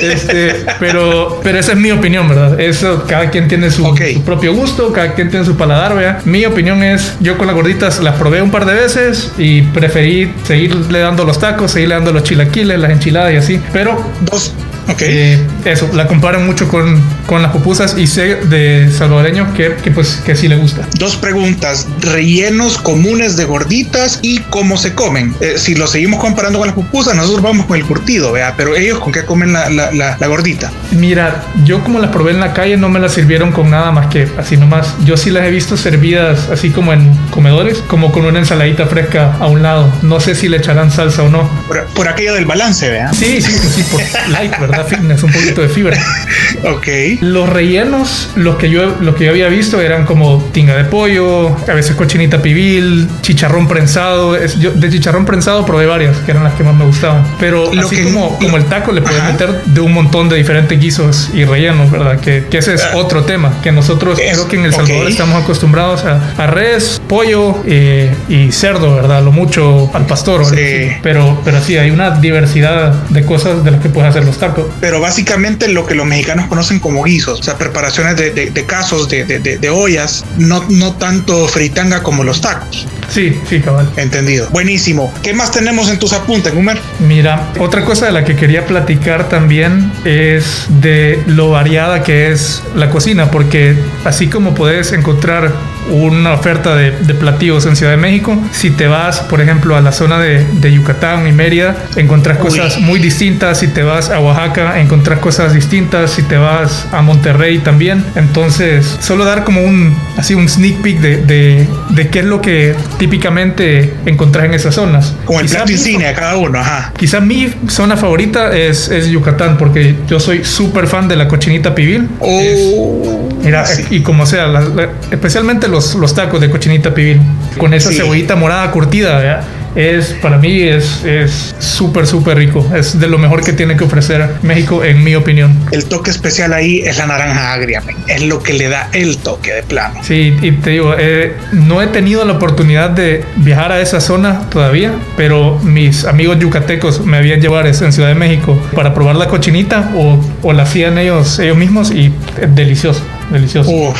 Este, 0.00 0.66
pero, 0.78 1.40
pero 1.42 1.58
esa 1.58 1.72
es 1.72 1.78
mi 1.78 1.90
opinión, 1.90 2.28
¿verdad? 2.28 2.60
Eso, 2.60 3.04
cada 3.06 3.30
quien 3.30 3.48
tiene 3.48 3.70
su 3.70 3.94
propio 4.24 4.54
gusto, 4.54 4.92
cada 4.92 5.14
quien 5.14 5.30
tiene 5.30 5.44
su 5.44 5.56
paladar, 5.56 5.94
¿verdad? 5.94 6.24
Mi 6.24 6.44
opinión 6.46 6.82
es, 6.82 7.14
yo 7.20 7.36
con 7.38 7.46
las 7.46 7.56
gorditas 7.56 8.00
las 8.00 8.16
probé 8.16 8.42
un 8.42 8.50
par 8.50 8.64
de 8.64 8.74
veces 8.74 9.32
y 9.38 9.62
preferí 9.62 10.32
seguirle 10.44 11.00
dando 11.00 11.24
los 11.24 11.38
tacos, 11.38 11.72
seguirle 11.72 11.96
dando 11.96 12.12
los 12.12 12.22
chilaquiles, 12.22 12.78
las 12.78 12.90
enchiladas 12.90 13.32
y 13.32 13.36
así. 13.36 13.62
Pero 13.72 13.98
Dos. 14.20 14.52
Ok. 14.88 15.02
eh, 15.02 15.46
eso, 15.64 15.88
la 15.92 16.06
comparan 16.06 16.46
mucho 16.46 16.68
con, 16.68 17.02
con 17.26 17.42
las 17.42 17.52
pupusas 17.52 17.94
y 17.98 18.06
sé 18.06 18.36
de 18.36 18.90
salvadoreños 18.90 19.54
que, 19.54 19.74
que 19.82 19.90
pues 19.90 20.20
que 20.24 20.34
sí 20.34 20.48
le 20.48 20.56
gusta. 20.56 20.86
Dos 20.98 21.16
preguntas, 21.16 21.86
rellenos 22.00 22.78
comunes 22.78 23.36
de 23.36 23.44
gorditas 23.44 24.18
y 24.22 24.38
cómo 24.50 24.76
se 24.76 24.94
comen. 24.94 25.34
Eh, 25.40 25.54
si 25.58 25.74
lo 25.74 25.86
seguimos 25.86 26.20
comparando 26.20 26.58
con 26.58 26.68
las 26.68 26.74
pupusas, 26.74 27.14
nosotros 27.14 27.42
vamos 27.42 27.66
con 27.66 27.76
el 27.76 27.84
curtido, 27.84 28.32
vea, 28.32 28.54
pero 28.56 28.74
ellos 28.76 28.98
con 28.98 29.12
qué 29.12 29.24
comen 29.24 29.52
la, 29.52 29.68
la- 29.70 29.92
la- 29.92 30.16
la 30.18 30.26
gordita. 30.26 30.70
Mira, 30.92 31.44
yo 31.64 31.82
como 31.84 31.98
las 31.98 32.10
probé 32.10 32.32
en 32.32 32.40
la 32.40 32.52
calle 32.52 32.76
no 32.76 32.88
me 32.88 32.98
las 33.00 33.12
sirvieron 33.12 33.52
con 33.52 33.70
nada 33.70 33.90
más 33.92 34.06
que 34.06 34.28
así 34.38 34.56
nomás. 34.56 34.94
Yo 35.04 35.16
sí 35.16 35.30
las 35.30 35.44
he 35.44 35.50
visto 35.50 35.76
servidas 35.76 36.48
así 36.50 36.70
como 36.70 36.92
en 36.92 37.14
comedores, 37.30 37.78
como 37.86 38.10
con 38.12 38.24
una 38.24 38.38
ensaladita 38.38 38.86
fresca 38.86 39.36
a 39.38 39.46
un 39.46 39.62
lado. 39.62 39.92
No 40.02 40.18
sé 40.20 40.34
si 40.34 40.48
le 40.48 40.56
echarán 40.58 40.90
salsa 40.90 41.22
o 41.22 41.28
no. 41.28 41.48
Por, 41.66 41.84
por 41.88 42.08
aquello 42.08 42.34
del 42.34 42.46
balance, 42.46 42.88
vea. 42.88 43.12
Sí, 43.12 43.40
sí, 43.42 43.52
sí, 43.52 43.68
sí, 43.76 43.82
por 43.90 44.00
light, 44.30 44.52
¿verdad? 44.58 44.77
¿Verdad? 44.78 44.88
Fitness, 44.98 45.22
un 45.22 45.32
poquito 45.32 45.60
de 45.62 45.68
fibra. 45.68 45.96
ok. 46.64 46.86
Los 47.20 47.48
rellenos, 47.48 48.30
los 48.36 48.56
que 48.56 48.70
yo, 48.70 48.96
lo 49.00 49.14
que 49.14 49.24
yo 49.24 49.30
había 49.30 49.48
visto 49.48 49.80
eran 49.80 50.04
como 50.04 50.42
tinga 50.52 50.76
de 50.76 50.84
pollo, 50.84 51.48
a 51.68 51.74
veces 51.74 51.94
cochinita 51.96 52.40
pibil, 52.42 53.08
chicharrón 53.22 53.68
prensado. 53.68 54.36
Es- 54.36 54.58
yo, 54.58 54.70
de 54.72 54.88
chicharrón 54.90 55.24
prensado 55.24 55.64
probé 55.66 55.86
varias, 55.86 56.16
que 56.18 56.30
eran 56.30 56.44
las 56.44 56.54
que 56.54 56.64
más 56.64 56.74
me 56.74 56.84
gustaban. 56.84 57.24
Pero 57.38 57.72
Lo 57.72 57.86
así 57.86 57.96
que- 57.96 58.04
como, 58.04 58.38
como 58.38 58.56
el 58.56 58.64
taco 58.64 58.92
le 58.92 59.02
puedes 59.02 59.22
meter 59.24 59.62
de 59.64 59.80
un 59.80 59.92
montón 59.92 60.28
de 60.28 60.36
diferentes 60.36 60.78
guisos 60.80 61.30
y 61.34 61.44
rellenos, 61.44 61.90
¿verdad? 61.90 62.20
Que, 62.20 62.46
que 62.50 62.58
ese 62.58 62.74
es 62.74 62.86
otro 62.94 63.24
tema, 63.24 63.52
que 63.62 63.72
nosotros 63.72 64.18
Es- 64.18 64.32
creo 64.34 64.48
que 64.48 64.56
en 64.56 64.64
El 64.64 64.72
Salvador 64.74 65.04
ok. 65.04 65.10
estamos 65.10 65.42
acostumbrados 65.42 66.04
a, 66.04 66.20
a 66.36 66.46
res, 66.46 67.00
pollo 67.08 67.62
eh, 67.66 68.14
y 68.28 68.52
cerdo, 68.52 68.94
¿verdad? 68.94 69.22
Lo 69.22 69.32
mucho 69.32 69.90
al 69.94 70.06
pastor. 70.06 70.44
Sí. 70.46 70.88
Pero, 71.02 71.40
pero 71.44 71.60
sí, 71.60 71.76
hay 71.76 71.90
una 71.90 72.10
diversidad 72.10 72.92
de 73.08 73.24
cosas 73.24 73.64
de 73.64 73.70
las 73.72 73.80
que 73.80 73.88
puedes 73.88 74.10
hacer 74.10 74.24
los 74.24 74.38
tacos. 74.38 74.66
Pero 74.80 75.00
básicamente 75.00 75.68
lo 75.68 75.86
que 75.86 75.94
los 75.94 76.06
mexicanos 76.06 76.46
conocen 76.46 76.78
como 76.80 77.02
guisos, 77.04 77.40
o 77.40 77.42
sea, 77.42 77.56
preparaciones 77.58 78.16
de, 78.16 78.30
de- 78.30 78.50
de 78.50 78.64
casos, 78.64 79.08
de, 79.08 79.24
de- 79.24 79.68
ollas, 79.70 80.24
no, 80.38 80.64
no 80.70 80.94
tanto 80.94 81.46
fritanga 81.48 82.02
como 82.02 82.24
los 82.24 82.40
tacos. 82.40 82.86
Sí, 83.08 83.38
sí, 83.48 83.60
cabal. 83.60 83.90
Entendido. 83.96 84.48
Buenísimo. 84.50 85.12
¿Qué 85.22 85.32
más 85.32 85.50
tenemos 85.50 85.88
en 85.90 85.98
tus 85.98 86.12
apuntes, 86.12 86.54
Gumer? 86.54 86.78
Mira, 87.06 87.52
otra 87.58 87.84
cosa 87.84 88.06
de 88.06 88.12
la 88.12 88.24
que 88.24 88.36
quería 88.36 88.66
platicar 88.66 89.28
también 89.28 89.90
es 90.04 90.66
de 90.68 91.22
lo 91.26 91.50
variada 91.50 92.02
que 92.02 92.30
es 92.32 92.62
la 92.76 92.90
cocina, 92.90 93.30
porque 93.30 93.74
así 94.04 94.26
como 94.28 94.54
puedes 94.54 94.92
encontrar 94.92 95.52
una 95.90 96.32
oferta 96.32 96.74
de, 96.74 96.90
de 96.92 97.14
platillos 97.14 97.66
en 97.66 97.76
Ciudad 97.76 97.92
de 97.92 97.98
México, 97.98 98.36
si 98.52 98.70
te 98.70 98.86
vas, 98.86 99.20
por 99.20 99.40
ejemplo, 99.40 99.76
a 99.76 99.80
la 99.80 99.92
zona 99.92 100.18
de, 100.18 100.44
de 100.60 100.72
Yucatán 100.72 101.26
y 101.26 101.32
Mérida, 101.32 101.74
encontrás 101.96 102.38
Uy. 102.38 102.44
cosas 102.48 102.78
muy 102.80 102.98
distintas, 103.00 103.58
si 103.58 103.68
te 103.68 103.82
vas 103.82 104.10
a 104.10 104.20
Oaxaca, 104.20 104.78
encontrás 104.80 105.18
cosas 105.18 105.52
distintas, 105.54 106.10
si 106.10 106.22
te 106.22 106.36
vas 106.36 106.86
a 106.92 107.02
Monterrey 107.02 107.58
también, 107.58 108.04
entonces 108.16 108.98
solo 109.00 109.24
dar 109.24 109.44
como 109.44 109.62
un, 109.62 109.96
así 110.16 110.34
un 110.34 110.48
sneak 110.48 110.76
peek 110.82 111.00
de, 111.00 111.16
de, 111.24 111.68
de 111.90 112.08
qué 112.08 112.20
es 112.20 112.24
lo 112.24 112.40
que 112.40 112.74
típicamente 112.98 113.94
encontrás 114.06 114.44
en 114.46 114.54
esas 114.54 114.74
zonas. 114.74 115.14
Como 115.24 115.40
el 115.40 115.46
Quizá 115.46 115.56
plato 115.58 115.68
mi- 115.68 115.74
insignia 115.74 116.08
de 116.08 116.14
cada 116.14 116.36
uno, 116.36 116.58
ajá. 116.58 116.92
Quizá 116.96 117.20
mi 117.20 117.52
zona 117.68 117.96
favorita 117.96 118.56
es, 118.56 118.88
es 118.88 119.08
Yucatán, 119.08 119.56
porque 119.56 119.96
yo 120.06 120.20
soy 120.20 120.44
súper 120.44 120.86
fan 120.86 121.08
de 121.08 121.16
la 121.16 121.26
cochinita 121.28 121.74
pibil. 121.74 122.08
Oh, 122.20 123.28
Mira, 123.42 123.64
sí. 123.66 123.84
y 123.90 124.00
como 124.00 124.26
sea, 124.26 124.46
la- 124.46 124.60
la- 124.60 124.88
especialmente 125.10 125.68
los, 125.68 125.77
los 125.94 126.14
tacos 126.14 126.40
de 126.40 126.50
cochinita 126.50 126.94
pibil, 126.94 127.20
con 127.58 127.74
esa 127.74 127.90
Sí. 127.90 127.96
cebollita 127.96 128.36
morada 128.36 128.70
curtida, 128.70 129.18
¿verdad? 129.18 129.44
es 129.76 130.16
para 130.22 130.38
mí 130.38 130.62
es 130.62 131.04
es 131.04 131.54
súper, 131.60 132.06
súper 132.06 132.38
rico. 132.38 132.66
Es 132.74 132.98
de 132.98 133.06
lo 133.06 133.18
mejor 133.18 133.44
que 133.44 133.52
tiene 133.52 133.76
que 133.76 133.84
ofrecer 133.84 134.28
México, 134.42 134.82
en 134.82 135.04
mi 135.04 135.14
opinión. 135.14 135.56
El 135.70 135.84
toque 135.84 136.10
especial 136.10 136.52
ahí 136.52 136.80
es 136.80 136.96
la 136.98 137.06
naranja 137.06 137.52
agria, 137.52 137.82
es 138.08 138.22
lo 138.22 138.42
que 138.42 138.54
le 138.54 138.68
da 138.68 138.88
el 138.92 139.18
toque 139.18 139.52
de 139.52 139.62
plano. 139.62 140.00
Sí, 140.02 140.34
y 140.42 140.52
te 140.52 140.70
digo, 140.70 140.94
eh, 140.98 141.34
no 141.52 141.80
he 141.82 141.86
tenido 141.88 142.24
la 142.24 142.32
oportunidad 142.32 142.90
de 142.90 143.24
viajar 143.36 143.70
a 143.70 143.80
esa 143.80 144.00
zona 144.00 144.48
todavía, 144.50 144.92
pero 145.16 145.58
mis 145.62 146.04
amigos 146.06 146.38
yucatecos 146.40 147.04
me 147.04 147.18
habían 147.18 147.40
llevado 147.40 147.66
en 147.68 147.92
Ciudad 147.92 148.08
de 148.08 148.14
México 148.14 148.58
para 148.74 148.94
probar 148.94 149.16
la 149.16 149.28
cochinita 149.28 149.92
o, 149.94 150.18
o 150.42 150.52
la 150.54 150.62
hacían 150.64 150.98
ellos, 150.98 151.38
ellos 151.38 151.56
mismos 151.56 151.90
y 151.92 152.12
es 152.40 152.54
delicioso, 152.54 153.02
delicioso. 153.30 153.70
Uf, 153.70 153.96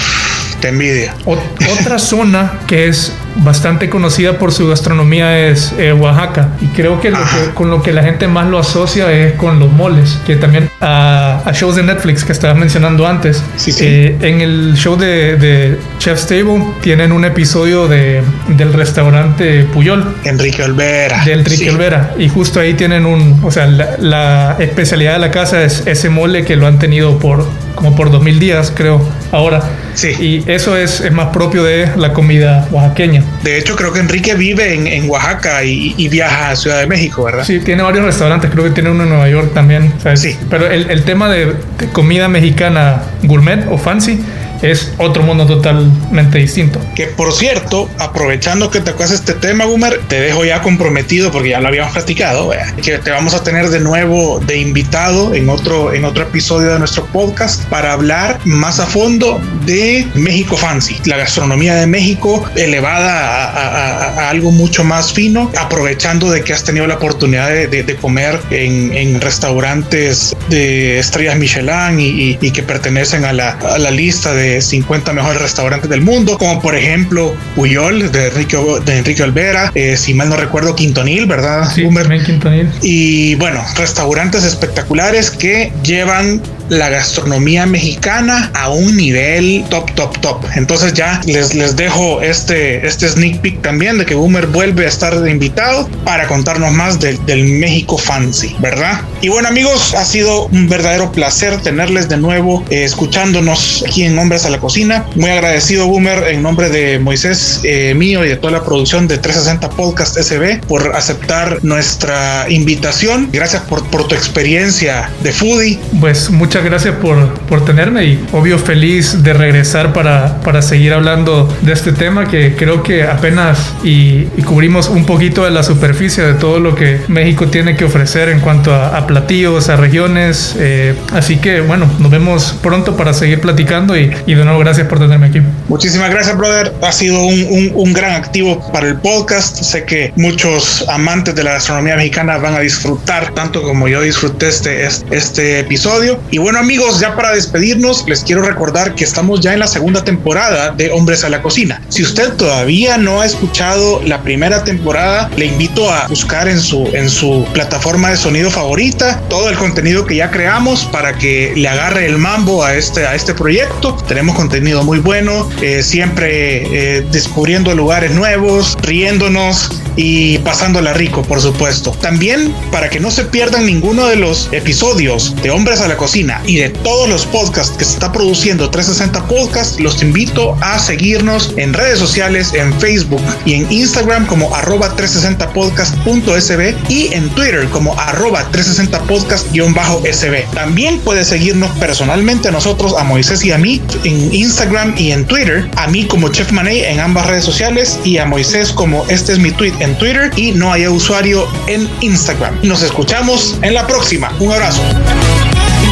te 0.61 0.69
envidia. 0.69 1.15
Ot- 1.25 1.39
otra 1.81 1.99
zona 1.99 2.53
que 2.67 2.89
es 2.89 3.13
bastante 3.37 3.89
conocida 3.89 4.39
por 4.39 4.53
su 4.53 4.67
gastronomía 4.69 5.47
es 5.49 5.73
eh, 5.79 5.93
Oaxaca 5.93 6.49
y 6.61 6.67
creo 6.69 7.01
que, 7.01 7.11
lo 7.11 7.19
que 7.19 7.55
con 7.55 7.71
lo 7.71 7.83
que 7.83 7.93
la 7.93 8.03
gente 8.03 8.27
más 8.27 8.49
lo 8.49 8.59
asocia 8.59 9.13
es 9.13 9.35
con 9.35 9.61
los 9.61 9.71
moles 9.73 10.19
que 10.27 10.35
también 10.37 10.69
a, 10.81 11.43
a 11.45 11.53
shows 11.53 11.77
de 11.77 11.85
Netflix 11.85 12.25
que 12.25 12.33
estabas 12.33 12.57
mencionando 12.57 13.07
antes 13.07 13.41
Sí, 13.57 13.71
sí. 13.71 13.85
eh, 13.87 14.17
en 14.23 14.41
el 14.41 14.75
show 14.77 14.97
de, 14.97 15.37
de 15.37 15.79
Chef's 16.01 16.27
Table 16.27 16.65
tienen 16.83 17.13
un 17.13 17.25
episodio 17.25 17.87
de, 17.87 18.23
del 18.49 18.73
restaurante 18.73 19.63
Puyol 19.73 20.17
Enrique 20.25 20.63
Olvera. 20.65 21.25
del 21.25 21.41
Enrique 21.41 21.65
Sí. 21.65 21.69
Olvera 21.69 22.15
y 22.19 22.29
justo 22.29 22.59
ahí 22.59 22.75
tienen 22.75 23.07
un 23.07 23.41
o 23.45 23.51
sea 23.53 23.67
la, 23.67 23.97
la 23.99 24.57
especialidad 24.59 25.13
de 25.13 25.19
la 25.21 25.31
casa 25.31 25.63
es 25.63 25.87
ese 25.87 26.09
mole 26.11 26.45
que 26.45 26.57
lo 26.57 26.67
han 26.67 26.81
tenido 26.81 27.19
por 27.21 27.47
como 27.77 27.95
por 27.95 28.11
2000 28.11 28.41
días 28.41 28.73
creo 28.75 29.01
ahora 29.33 29.63
Sí. 29.95 30.09
y 30.21 30.51
eso 30.51 30.77
es, 30.77 31.01
es 31.01 31.13
más 31.13 31.29
propio 31.29 31.65
de 31.65 31.89
la 31.97 32.13
comida 32.13 32.69
oaxaqueña 32.71 33.23
De 33.43 33.59
hecho, 33.59 33.75
creo 33.77 33.93
que 33.93 33.99
Enrique 34.01 34.35
vive 34.35 34.75
en, 34.75 34.87
en 34.87 35.09
Oaxaca 35.11 35.65
y, 35.65 35.95
y 35.97 36.09
viaja 36.09 36.51
a 36.51 36.57
Ciudad 36.57 36.79
de 36.81 36.87
México, 36.87 37.25
¿verdad? 37.25 37.45
sí 37.45 37.59
tiene 37.61 37.83
varios 37.83 38.05
restaurantes 38.05 38.51
creo 38.51 38.65
que 38.65 38.71
tiene 38.71 38.91
uno 38.91 39.03
en 39.03 39.09
Nueva 39.09 39.29
York 39.29 39.53
también 39.55 39.93
¿sabes? 40.03 40.21
Sí. 40.21 40.37
pero 40.49 40.67
el, 40.71 40.91
el 40.91 41.03
tema 41.05 41.29
de, 41.29 41.47
de 41.79 41.89
comida 41.93 42.29
mexicana 42.29 43.03
gourmet 43.25 43.67
o 43.71 43.77
fancy 43.79 44.21
es 44.63 44.93
otro 44.99 45.23
mundo 45.23 45.47
totalmente 45.47 46.39
distinto 46.39 46.81
Que 46.95 47.07
por 47.07 47.33
cierto, 47.33 47.89
aprovechando 47.99 48.71
que 48.71 48.81
te 48.81 48.93
tocas 48.93 49.11
este 49.11 49.35
tema, 49.35 49.65
Boomer, 49.65 50.01
te 50.09 50.21
dejo 50.21 50.45
ya 50.45 50.63
comprometido 50.63 51.31
porque 51.31 51.51
ya 51.51 51.61
lo 51.61 51.69
habíamos 51.69 51.93
platicado, 51.93 52.49
¿verdad? 52.49 52.75
que 52.77 52.99
te 52.99 53.11
vamos 53.11 53.35
a 53.35 53.43
tener 53.43 53.69
de 53.69 53.81
nuevo 53.81 54.41
de 54.41 54.59
invitado 54.59 55.35
en 55.35 55.49
otro, 55.49 55.93
en 55.93 56.05
otro 56.05 56.25
episodio 56.25 56.73
de 56.73 56.79
nuestro 56.79 57.05
podcast 57.07 57.65
para 57.67 57.93
hablar 57.93 58.41
más 58.45 58.81
a 58.81 58.87
fondo 58.87 59.41
de 59.67 60.07
México 60.15 60.57
Fancy, 60.57 60.97
la 61.05 61.17
gastronomía 61.19 61.75
de 61.75 61.87
México 61.87 62.45
elevada 62.57 63.51
a, 63.51 64.31
algo 64.31 64.51
mucho 64.51 64.85
más 64.85 65.13
fino, 65.13 65.51
aprovechando 65.59 66.31
de 66.31 66.43
que 66.43 66.53
has 66.53 66.65
tenido 66.65 66.87
la 66.87 66.95
oportunidad 66.95 67.49
de, 67.49 67.97
comer 68.01 68.41
en, 68.51 69.21
restaurantes 69.21 70.37
de 70.49 70.99
estrellas 70.99 71.37
Michelin 71.37 71.99
y 72.01 72.51
que 72.51 72.63
pertenecen 72.63 73.25
a 73.25 73.33
la, 73.33 73.51
a 73.51 73.79
la 73.79 73.91
lista 73.91 74.33
de 74.33 74.48
50 74.61 75.13
mejores 75.13 75.41
restaurantes 75.41 75.89
del 75.91 76.01
mundo, 76.01 76.39
como 76.39 76.61
por 76.61 76.75
ejemplo 76.75 77.35
Puyol 77.55 78.11
de 78.11 78.29
Enrique, 78.29 78.57
de 78.85 78.99
Enrique 78.99 79.23
Olvera, 79.23 79.71
eh, 79.75 79.97
si 79.97 80.15
mal 80.15 80.29
no 80.29 80.37
recuerdo 80.37 80.75
Quintonil, 80.75 81.27
¿verdad? 81.27 81.71
sí 81.75 81.89
Quintonil 82.25 82.71
Y 82.83 83.35
bueno, 83.37 83.65
restaurantes 83.77 84.45
espectaculares 84.45 85.31
que 85.31 85.73
llevan 85.83 86.41
la 86.69 86.89
gastronomía 86.89 87.67
mexicana 87.67 88.51
a 88.55 88.71
un 88.71 88.97
nivel 88.97 89.65
top, 89.71 89.93
top, 89.95 90.19
top. 90.21 90.45
Entonces 90.55 90.93
ya 90.95 91.21
les, 91.27 91.55
les 91.55 91.77
dejo 91.77 92.21
este, 92.21 92.87
este 92.87 93.09
sneak 93.09 93.41
peek 93.41 93.63
también 93.63 93.99
de 93.99 94.07
que 94.07 94.15
Boomer 94.15 94.47
vuelve 94.47 94.85
a 94.85 94.89
estar 94.89 95.19
de 95.19 95.31
invitado 95.31 95.89
para 96.05 96.27
contarnos 96.27 96.73
más 96.73 97.01
del, 97.01 97.25
del 97.27 97.45
México 97.45 97.99
Fancy, 97.99 98.55
¿verdad? 98.59 99.01
Y 99.21 99.29
bueno 99.29 99.49
amigos, 99.49 99.95
ha 99.95 100.05
sido 100.05 100.47
un 100.47 100.69
verdadero 100.69 101.11
placer 101.13 101.61
tenerles 101.63 102.09
de 102.09 102.17
nuevo 102.17 102.65
eh, 102.71 102.85
escuchándonos 102.85 103.85
aquí 103.87 104.05
en 104.05 104.19
Hombres 104.19 104.45
a 104.45 104.51
la 104.51 104.59
Cocina. 104.59 105.07
Muy 105.17 105.31
agradecido 105.31 105.87
Boomer 105.87 106.29
en 106.29 106.43
nombre 106.43 106.69
de 106.69 106.99
Moisés 106.99 107.61
eh, 107.65 107.95
mío 107.95 108.25
y 108.25 108.29
de 108.29 108.37
toda 108.37 108.53
la 108.53 108.65
producción 108.65 109.09
de 109.09 109.19
360 109.19 109.71
Podcast 109.71 110.19
SB 110.19 110.61
por 110.67 110.95
aceptar 110.95 111.59
nuestra 111.63 112.47
invitación. 112.49 113.29
Gracias 113.33 113.63
por, 113.63 113.85
por 113.91 114.07
tu 114.09 114.15
experiencia 114.15 115.11
de 115.23 115.33
foodie. 115.33 115.79
Pues 116.01 116.31
muchas 116.31 116.58
gracias 116.65 116.95
por, 116.97 117.17
por 117.49 117.65
tenerme 117.65 118.05
y 118.05 118.25
obvio 118.33 118.59
feliz 118.59 119.23
de 119.23 119.33
regresar 119.33 119.93
para, 119.93 120.41
para 120.41 120.63
seguir 120.63 120.93
hablando 120.93 121.49
de 121.63 121.73
este 121.73 121.93
tema 121.93 122.27
que 122.29 122.55
creo 122.57 122.83
que 122.83 123.03
apenas 123.05 123.73
y, 123.83 124.27
y 124.37 124.43
cubrimos 124.45 124.89
un 124.89 125.05
poquito 125.05 125.45
de 125.45 125.51
la 125.51 125.63
superficie 125.63 126.23
de 126.25 126.35
todo 126.35 126.61
lo 126.61 126.75
que 126.75 127.01
México 127.09 127.47
tiene 127.49 127.77
que 127.77 127.85
ofrecer 127.85 128.29
en 128.29 128.41
cuanto 128.41 128.73
a, 128.75 128.97
a 128.97 129.07
platillos, 129.07 129.69
a 129.69 129.77
regiones. 129.77 130.55
eh, 130.59 130.95
así 131.13 131.37
que 131.39 131.61
bueno, 131.61 131.91
nos 131.99 132.11
vemos 132.11 132.55
pronto 132.63 132.97
para 132.97 133.13
seguir 133.13 133.41
platicando 133.41 133.97
y, 133.97 134.11
y 134.27 134.35
de 134.35 134.45
nuevo 134.45 134.59
gracias 134.61 134.87
por 134.87 134.99
tenerme 134.99 135.27
aquí. 135.27 135.41
Muchísimas 135.69 136.11
gracias, 136.11 136.37
brother. 136.37 136.73
Ha 136.83 136.93
sido 136.93 137.19
un, 137.21 137.45
un- 137.51 137.73
un 137.75 137.93
gran 137.93 138.13
activo 138.13 138.61
para 138.73 138.89
el 138.89 138.97
podcast. 138.97 139.57
Sé 139.63 139.85
que 139.85 140.13
muchos 140.17 140.85
amantes 140.89 141.35
de 141.35 141.45
la 141.45 141.53
gastronomía 141.53 141.97
mexicana 141.97 142.39
van 142.39 142.55
a 142.55 142.61
disfrutar 142.61 143.33
tanto 143.35 143.63
como 143.63 143.89
yo 143.89 144.01
disfruté 144.03 144.49
este, 144.49 144.87
este 145.11 145.61
episodio. 145.61 146.19
Y 146.31 146.39
bueno, 146.39 146.48
amigos, 146.57 147.01
ya 147.01 147.15
para 147.15 147.33
despedirnos, 147.33 148.05
les 148.07 148.23
quiero 148.23 148.43
recordar 148.43 148.95
que 148.95 149.05
estamos 149.05 149.41
ya 149.41 149.53
en 149.53 149.61
la 149.61 149.67
segunda 149.67 150.05
temporada 150.05 150.71
de 150.71 150.91
Hombres 150.91 151.25
a 151.25 151.29
la 151.29 151.43
Cocina. 151.43 151.83
Si 151.89 152.03
usted 152.03 152.33
todavía 152.35 152.97
no 152.97 153.21
ha 153.21 153.27
escuchado 153.27 154.01
la 154.05 154.23
primera 154.23 154.65
temporada, 154.65 155.31
le 155.37 155.47
invito 155.47 155.91
a 155.91 156.07
buscar 156.07 156.49
en 156.49 156.61
su, 156.61 156.89
en 156.95 157.11
su 157.11 157.47
plataforma 157.53 158.11
de 158.11 158.17
sonido 158.17 158.51
favorita 158.51 159.21
todo 159.29 159.51
el 159.51 159.57
contenido 159.57 160.07
que 160.07 160.17
ya 160.17 160.31
creamos 160.31 160.85
para 160.87 161.19
que 161.19 161.53
le 161.57 161.69
agarre 161.69 162.07
el 162.07 162.19
mambo 162.19 162.65
a 162.65 162.75
este, 162.75 163.07
a 163.07 163.15
este 163.15 163.35
proyecto. 163.35 163.97
Tenemos 164.07 164.37
contenido 164.37 164.85
muy 164.85 165.01
bueno, 165.01 165.49
eh, 165.61 165.83
siempre 165.83 166.99
eh, 166.99 167.07
descubriendo 167.11 167.75
lugares 167.75 168.13
nuevos, 168.13 168.77
riéndonos 168.83 169.71
y 169.97 170.39
pasándola 170.39 170.93
rico, 170.93 171.23
por 171.23 171.41
supuesto. 171.41 171.91
También 172.01 172.55
para 172.71 172.89
que 172.89 173.01
no 173.01 173.11
se 173.11 173.25
pierdan 173.25 173.67
ninguno 173.67 174.07
de 174.07 174.17
los 174.17 174.49
episodios 174.53 175.35
de 175.43 175.51
Hombres 175.51 175.81
a 175.81 175.89
la 175.89 175.97
Cocina 175.97 176.38
y 176.47 176.57
de 176.57 176.71
todos 176.71 177.09
los 177.09 177.27
podcasts 177.27 177.77
que 177.77 177.85
se 177.85 177.95
está 177.95 178.13
produciendo 178.13 178.71
360 178.71 179.27
Podcast, 179.29 179.81
los 179.81 180.03
invito 180.03 180.57
a 180.61 180.79
seguirnos 180.79 181.53
en 181.57 181.75
redes 181.75 181.99
sociales, 181.99 182.53
en 182.55 182.73
Facebook 182.81 183.23
y 183.45 183.55
en 183.55 183.71
Instagram 183.71 184.27
como 184.27 184.55
arroba 184.55 184.95
360podcast.sb 184.97 186.75
y 186.89 187.13
en 187.13 187.29
Twitter 187.31 187.69
como 187.69 187.99
arroba 187.99 188.51
360podcast-sb. 188.53 190.51
También 190.55 190.99
puedes 191.01 191.29
seguirnos 191.29 191.71
personalmente 191.79 192.49
a 192.49 192.51
nosotros, 192.51 192.95
a 192.99 193.05
Moisés 193.05 193.45
y 193.45 193.53
a 193.53 193.59
mí, 193.59 193.83
en 194.05 194.35
Instagram 194.35 194.95
y 194.97 195.13
en 195.13 195.27
Twitter, 195.27 195.69
a 195.77 195.87
mí 195.89 196.07
como 196.07 196.29
Chef 196.29 196.53
Maney 196.53 196.85
en 196.85 197.01
ambas 197.01 197.27
redes 197.27 197.45
sociales 197.45 197.99
y 198.05 198.19
a 198.19 198.27
Moisés 198.27 198.71
como 198.73 199.05
este 199.09 199.33
es 199.33 199.39
mi 199.39 199.51
tweet 199.51 199.75
en 199.81 199.97
Twitter 199.99 200.31
y 200.37 200.53
no 200.53 200.73
hay 200.73 200.87
usuario 200.87 201.47
en 201.67 201.89
Instagram. 202.01 202.59
Nos 202.63 202.83
escuchamos 202.83 203.57
en 203.63 203.75
la 203.75 203.87
próxima. 203.87 204.33
Un 204.41 204.53
abrazo. 204.53 204.83